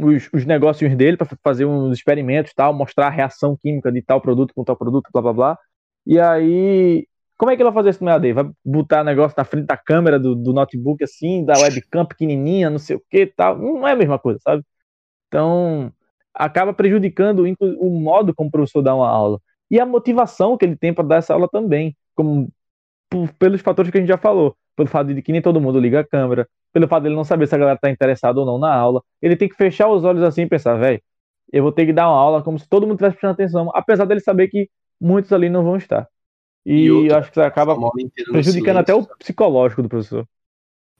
os, 0.00 0.28
os 0.32 0.44
negócios 0.44 0.94
dele 0.96 1.16
para 1.16 1.28
fazer 1.42 1.64
uns 1.64 1.96
experimentos 1.96 2.52
tal, 2.54 2.72
mostrar 2.72 3.08
a 3.08 3.10
reação 3.10 3.56
química 3.56 3.92
de 3.92 4.02
tal 4.02 4.20
produto 4.20 4.54
com 4.54 4.64
tal 4.64 4.76
produto, 4.76 5.08
blá 5.12 5.22
blá 5.22 5.32
blá. 5.32 5.58
E 6.06 6.18
aí, 6.20 7.06
como 7.36 7.50
é 7.50 7.56
que 7.56 7.62
ele 7.62 7.70
vai 7.70 7.74
fazer 7.74 7.90
isso 7.90 8.04
no 8.04 8.10
EAD? 8.10 8.32
Vai 8.32 8.50
botar 8.64 9.04
negócio 9.04 9.34
na 9.36 9.44
frente 9.44 9.66
da 9.66 9.76
câmera 9.76 10.18
do, 10.18 10.34
do 10.34 10.52
notebook 10.52 11.02
assim, 11.02 11.44
da 11.44 11.54
webcam 11.58 12.06
pequenininha, 12.06 12.70
não 12.70 12.78
sei 12.78 12.96
o 12.96 13.02
que 13.10 13.26
tal. 13.26 13.58
Não 13.58 13.86
é 13.86 13.92
a 13.92 13.96
mesma 13.96 14.18
coisa, 14.18 14.38
sabe? 14.42 14.62
Então, 15.28 15.92
acaba 16.34 16.74
prejudicando 16.74 17.44
o 17.60 17.90
modo 18.00 18.34
como 18.34 18.48
o 18.48 18.52
professor 18.52 18.82
dá 18.82 18.94
uma 18.94 19.08
aula. 19.08 19.40
E 19.70 19.78
a 19.80 19.86
motivação 19.86 20.56
que 20.56 20.64
ele 20.64 20.76
tem 20.76 20.92
para 20.92 21.04
dar 21.04 21.16
essa 21.16 21.32
aula 21.32 21.48
também, 21.48 21.96
como 22.14 22.50
por, 23.08 23.32
pelos 23.34 23.60
fatores 23.60 23.90
que 23.90 23.98
a 23.98 24.00
gente 24.00 24.08
já 24.08 24.18
falou. 24.18 24.56
Pelo 24.76 24.88
fato 24.88 25.14
de 25.14 25.22
que 25.22 25.30
nem 25.30 25.40
todo 25.40 25.60
mundo 25.60 25.78
liga 25.78 26.00
a 26.00 26.04
câmera, 26.04 26.48
pelo 26.72 26.88
fato 26.88 27.04
dele 27.04 27.14
não 27.14 27.22
saber 27.22 27.46
se 27.46 27.54
a 27.54 27.58
galera 27.58 27.78
tá 27.78 27.88
interessada 27.88 28.40
ou 28.40 28.46
não 28.46 28.58
na 28.58 28.74
aula. 28.74 29.02
Ele 29.22 29.36
tem 29.36 29.48
que 29.48 29.54
fechar 29.54 29.88
os 29.88 30.02
olhos 30.02 30.22
assim 30.22 30.42
e 30.42 30.48
pensar, 30.48 30.74
velho, 30.74 31.00
eu 31.52 31.62
vou 31.62 31.70
ter 31.70 31.86
que 31.86 31.92
dar 31.92 32.08
uma 32.08 32.18
aula 32.18 32.42
como 32.42 32.58
se 32.58 32.68
todo 32.68 32.82
mundo 32.82 32.94
estivesse 32.96 33.16
prestando 33.16 33.34
atenção, 33.34 33.70
apesar 33.72 34.04
dele 34.04 34.20
saber 34.20 34.48
que 34.48 34.68
muitos 35.00 35.32
ali 35.32 35.48
não 35.48 35.62
vão 35.62 35.76
estar. 35.76 36.08
E, 36.66 36.84
e 36.84 36.90
outra, 36.90 37.18
acho 37.18 37.30
que 37.30 37.40
acaba 37.40 37.76
prejudicando 38.32 38.78
até 38.78 38.92
o 38.92 39.06
psicológico 39.18 39.82
do 39.82 39.88
professor. 39.88 40.26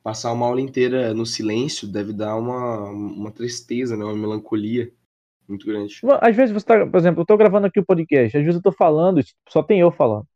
Passar 0.03 0.33
uma 0.33 0.47
aula 0.47 0.61
inteira 0.61 1.12
no 1.14 1.27
silêncio 1.27 1.88
deve 1.88 2.12
dar 2.12 2.37
uma, 2.37 2.90
uma 2.90 3.31
tristeza, 3.33 3.97
né? 3.97 4.05
uma 4.05 4.14
melancolia 4.14 4.92
muito 5.48 5.66
grande. 5.66 6.00
Às 6.20 6.37
vezes 6.37 6.52
você 6.52 6.66
tá, 6.66 6.87
por 6.87 6.96
exemplo, 6.96 7.22
eu 7.22 7.26
tô 7.26 7.37
gravando 7.37 7.66
aqui 7.66 7.80
o 7.80 7.85
podcast, 7.85 8.37
às 8.37 8.44
vezes 8.44 8.57
eu 8.57 8.62
tô 8.62 8.72
falando, 8.72 9.20
só 9.48 9.62
tem 9.62 9.80
eu 9.80 9.90
falando. 9.90 10.26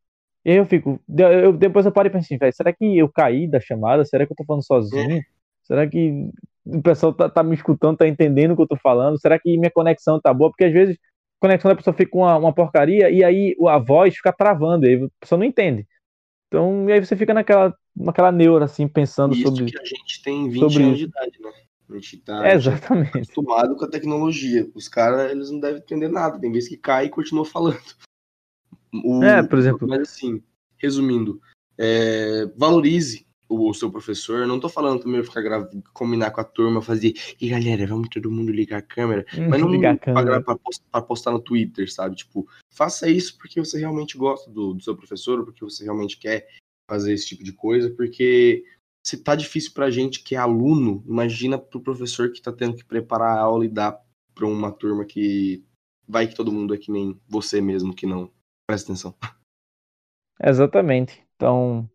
E 0.44 0.51
aí 0.51 0.57
eu 0.57 0.66
fico, 0.66 1.01
eu, 1.16 1.53
depois 1.53 1.85
eu 1.85 1.92
paro 1.92 2.09
e 2.09 2.11
penso 2.11 2.27
assim, 2.27 2.38
velho, 2.38 2.53
será 2.55 2.73
que 2.73 2.97
eu 2.97 3.09
caí 3.09 3.47
da 3.47 3.61
chamada? 3.61 4.05
Será 4.05 4.25
que 4.27 4.33
eu 4.33 4.37
tô 4.37 4.44
falando 4.44 4.64
sozinho? 4.64 5.18
É. 5.18 5.23
Será 5.64 5.87
que 5.87 6.31
o 6.64 6.83
pessoal 6.83 7.12
tá, 7.12 7.29
tá, 7.29 7.42
me 7.42 7.55
escutando, 7.55 7.99
tá 7.99 8.09
entendendo 8.09 8.53
o 8.53 8.57
que 8.57 8.62
eu 8.62 8.68
tô 8.68 8.77
falando? 8.77 9.21
Será 9.21 9.38
que 9.38 9.59
minha 9.59 9.71
conexão 9.71 10.21
tá 10.21 10.33
boa? 10.33 10.51
Porque 10.51 10.64
às 10.64 10.73
vezes 10.73 10.97
a 10.97 11.40
conexão 11.40 11.68
da 11.71 11.77
pessoa 11.77 11.94
fica 11.94 12.16
uma, 12.16 12.37
uma 12.37 12.53
porcaria 12.53 13.11
e 13.11 13.23
aí 13.23 13.57
a 13.68 13.79
voz 13.79 14.14
fica 14.16 14.33
travando, 14.33 14.87
e 14.87 14.88
aí 14.88 15.05
a 15.05 15.09
pessoa 15.21 15.38
não 15.38 15.44
entende. 15.44 15.87
Então, 16.49 16.88
e 16.88 16.92
aí 16.92 17.05
você 17.05 17.14
fica 17.14 17.35
naquela, 17.35 17.75
naquela 17.94 18.33
neura, 18.33 18.64
assim, 18.64 18.88
pensando 18.88 19.35
isso 19.35 19.42
sobre. 19.42 19.66
que 19.66 19.79
a 19.79 19.85
gente 19.85 20.23
tem 20.23 20.49
20 20.49 20.83
anos 20.83 20.99
de 20.99 21.05
idade, 21.05 21.38
gente 21.99 22.19
tá 22.19 22.47
é, 22.47 22.55
exatamente. 22.55 23.17
acostumado 23.17 23.77
com 23.77 23.85
a 23.85 23.91
tecnologia. 23.91 24.71
Os 24.75 24.89
caras, 24.89 25.31
eles 25.31 25.51
não 25.51 25.61
devem 25.61 25.79
entender 25.79 26.09
nada. 26.09 26.39
Tem 26.39 26.53
vezes 26.53 26.69
que 26.69 26.77
cai 26.77 27.07
e 27.07 27.11
continua 27.11 27.45
falando. 27.45 27.79
O, 29.05 29.23
é, 29.23 29.43
por 29.43 29.59
exemplo. 29.59 29.87
Mas 29.87 30.01
assim, 30.01 30.43
resumindo, 30.77 31.41
é, 31.77 32.47
valorize 32.57 33.27
o, 33.49 33.71
o, 33.71 33.75
seu 33.75 33.91
professor. 33.91 34.47
Não 34.47 34.61
tô 34.61 34.69
falando 34.69 35.03
também 35.03 35.23
ficar 35.23 35.43
gra... 35.43 35.69
combinar 35.93 36.31
com 36.31 36.41
a 36.41 36.45
turma, 36.45 36.83
fazer, 36.83 37.15
e 37.41 37.49
galera, 37.49 37.87
vamos 37.87 38.09
todo 38.09 38.31
mundo 38.31 38.53
ligar 38.53 38.79
a 38.79 38.83
câmera. 38.83 39.25
Hum, 39.37 39.49
mas 39.49 39.61
não 39.61 39.71
ligar 39.71 39.95
a 39.95 39.99
câmera. 39.99 40.43
Pra, 40.43 40.57
pra, 40.57 41.03
postar 41.03 41.33
no 41.33 41.41
Twitter, 41.41 41.93
sabe? 41.93 42.17
Tipo, 42.17 42.47
faça 42.71 43.09
isso 43.09 43.37
porque 43.39 43.61
você 43.61 43.79
realmente 43.79 44.17
gosta 44.17 44.51
do, 44.51 44.75
do 44.75 44.83
seu 44.83 44.97
professor, 44.97 45.45
porque 45.45 45.65
você 45.65 45.85
realmente 45.85 46.19
quer 46.19 46.47
fazer 46.91 47.13
esse 47.13 47.27
tipo 47.27 47.45
de 47.45 47.53
coisa, 47.53 47.91
porque 47.91 48.65
se 49.09 49.16
tá 49.16 49.35
difícil 49.35 49.73
pra 49.73 49.90
gente 49.90 50.23
que 50.23 50.35
é 50.35 50.38
aluno, 50.38 51.03
imagina 51.07 51.59
pro 51.59 51.81
professor 51.81 52.31
que 52.31 52.42
tá 52.42 52.53
tendo 52.53 52.77
que 52.77 52.85
preparar 52.85 53.38
a 53.38 53.40
aula 53.40 53.64
e 53.64 53.68
dar 53.68 53.99
pra 54.35 54.47
uma 54.47 54.71
turma 54.71 55.05
que 55.07 55.64
vai 56.07 56.27
que 56.27 56.35
todo 56.35 56.53
mundo 56.53 56.75
é 56.75 56.79
que 56.79 56.92
nem 56.92 57.18
você 57.27 57.59
mesmo 57.59 57.94
que 57.94 58.07
não 58.07 58.31
Presta 58.66 58.92
atenção. 58.92 59.14
Exatamente. 60.44 61.25
Então, 61.35 61.88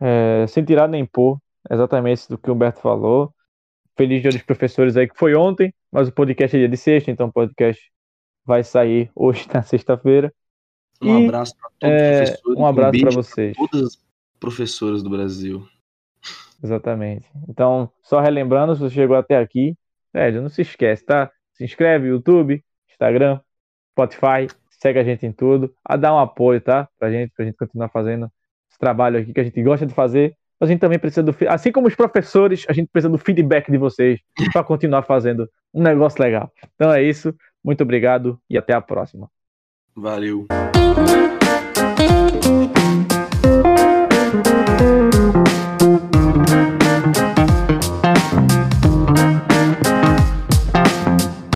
é, 0.00 0.46
sem 0.46 0.64
tirar 0.64 0.88
nem 0.88 1.04
pôr, 1.04 1.38
exatamente 1.70 2.26
do 2.28 2.38
que 2.38 2.50
o 2.50 2.54
Humberto 2.54 2.80
falou. 2.80 3.34
Feliz 3.94 4.22
dia 4.22 4.30
dos 4.30 4.42
professores 4.42 4.96
aí, 4.96 5.06
que 5.06 5.18
foi 5.18 5.34
ontem, 5.34 5.72
mas 5.92 6.08
o 6.08 6.12
podcast 6.12 6.56
é 6.56 6.60
dia 6.60 6.68
de 6.68 6.78
sexta, 6.78 7.10
então 7.10 7.28
o 7.28 7.32
podcast 7.32 7.92
vai 8.42 8.64
sair 8.64 9.10
hoje 9.14 9.46
na 9.52 9.62
sexta-feira. 9.62 10.34
Um 11.02 11.20
e, 11.20 11.24
abraço 11.26 11.54
para 11.58 11.70
todos 11.78 11.94
é, 11.94 12.22
os 12.22 12.30
professores. 12.30 12.58
Um 12.58 12.66
abraço 12.66 12.96
um 12.96 13.00
para 13.02 13.10
vocês. 13.10 13.56
Todas 13.56 13.82
as 13.82 14.04
professoras 14.40 15.02
do 15.02 15.10
Brasil. 15.10 15.68
Exatamente. 16.64 17.28
Então, 17.46 17.92
só 18.02 18.20
relembrando, 18.20 18.74
se 18.74 18.80
você 18.80 18.94
chegou 18.94 19.16
até 19.16 19.36
aqui, 19.36 19.76
velho, 20.12 20.40
não 20.40 20.48
se 20.48 20.62
esquece, 20.62 21.04
tá? 21.04 21.30
Se 21.52 21.62
inscreve 21.62 22.06
no 22.08 22.14
YouTube, 22.14 22.64
Instagram, 22.90 23.38
Spotify, 23.92 24.48
segue 24.70 24.98
a 24.98 25.04
gente 25.04 25.26
em 25.26 25.32
tudo, 25.32 25.74
a 25.84 25.94
dar 25.94 26.14
um 26.14 26.18
apoio, 26.18 26.62
tá? 26.62 26.88
Pra 26.98 27.10
gente, 27.10 27.30
pra 27.36 27.44
gente 27.44 27.58
continuar 27.58 27.90
fazendo 27.90 28.30
esse 28.70 28.78
trabalho 28.78 29.18
aqui 29.20 29.34
que 29.34 29.40
a 29.40 29.44
gente 29.44 29.62
gosta 29.62 29.84
de 29.84 29.92
fazer. 29.92 30.34
A 30.58 30.64
gente 30.64 30.80
também 30.80 30.98
precisa 30.98 31.22
do, 31.22 31.36
assim 31.48 31.70
como 31.70 31.86
os 31.86 31.94
professores, 31.94 32.64
a 32.66 32.72
gente 32.72 32.88
precisa 32.90 33.10
do 33.10 33.18
feedback 33.18 33.70
de 33.70 33.76
vocês 33.76 34.20
para 34.50 34.64
continuar 34.64 35.02
fazendo 35.02 35.46
um 35.74 35.82
negócio 35.82 36.22
legal. 36.22 36.50
Então 36.74 36.90
é 36.90 37.02
isso. 37.02 37.34
Muito 37.62 37.82
obrigado 37.82 38.40
e 38.48 38.56
até 38.56 38.72
a 38.72 38.80
próxima. 38.80 39.30
Valeu. 39.94 40.46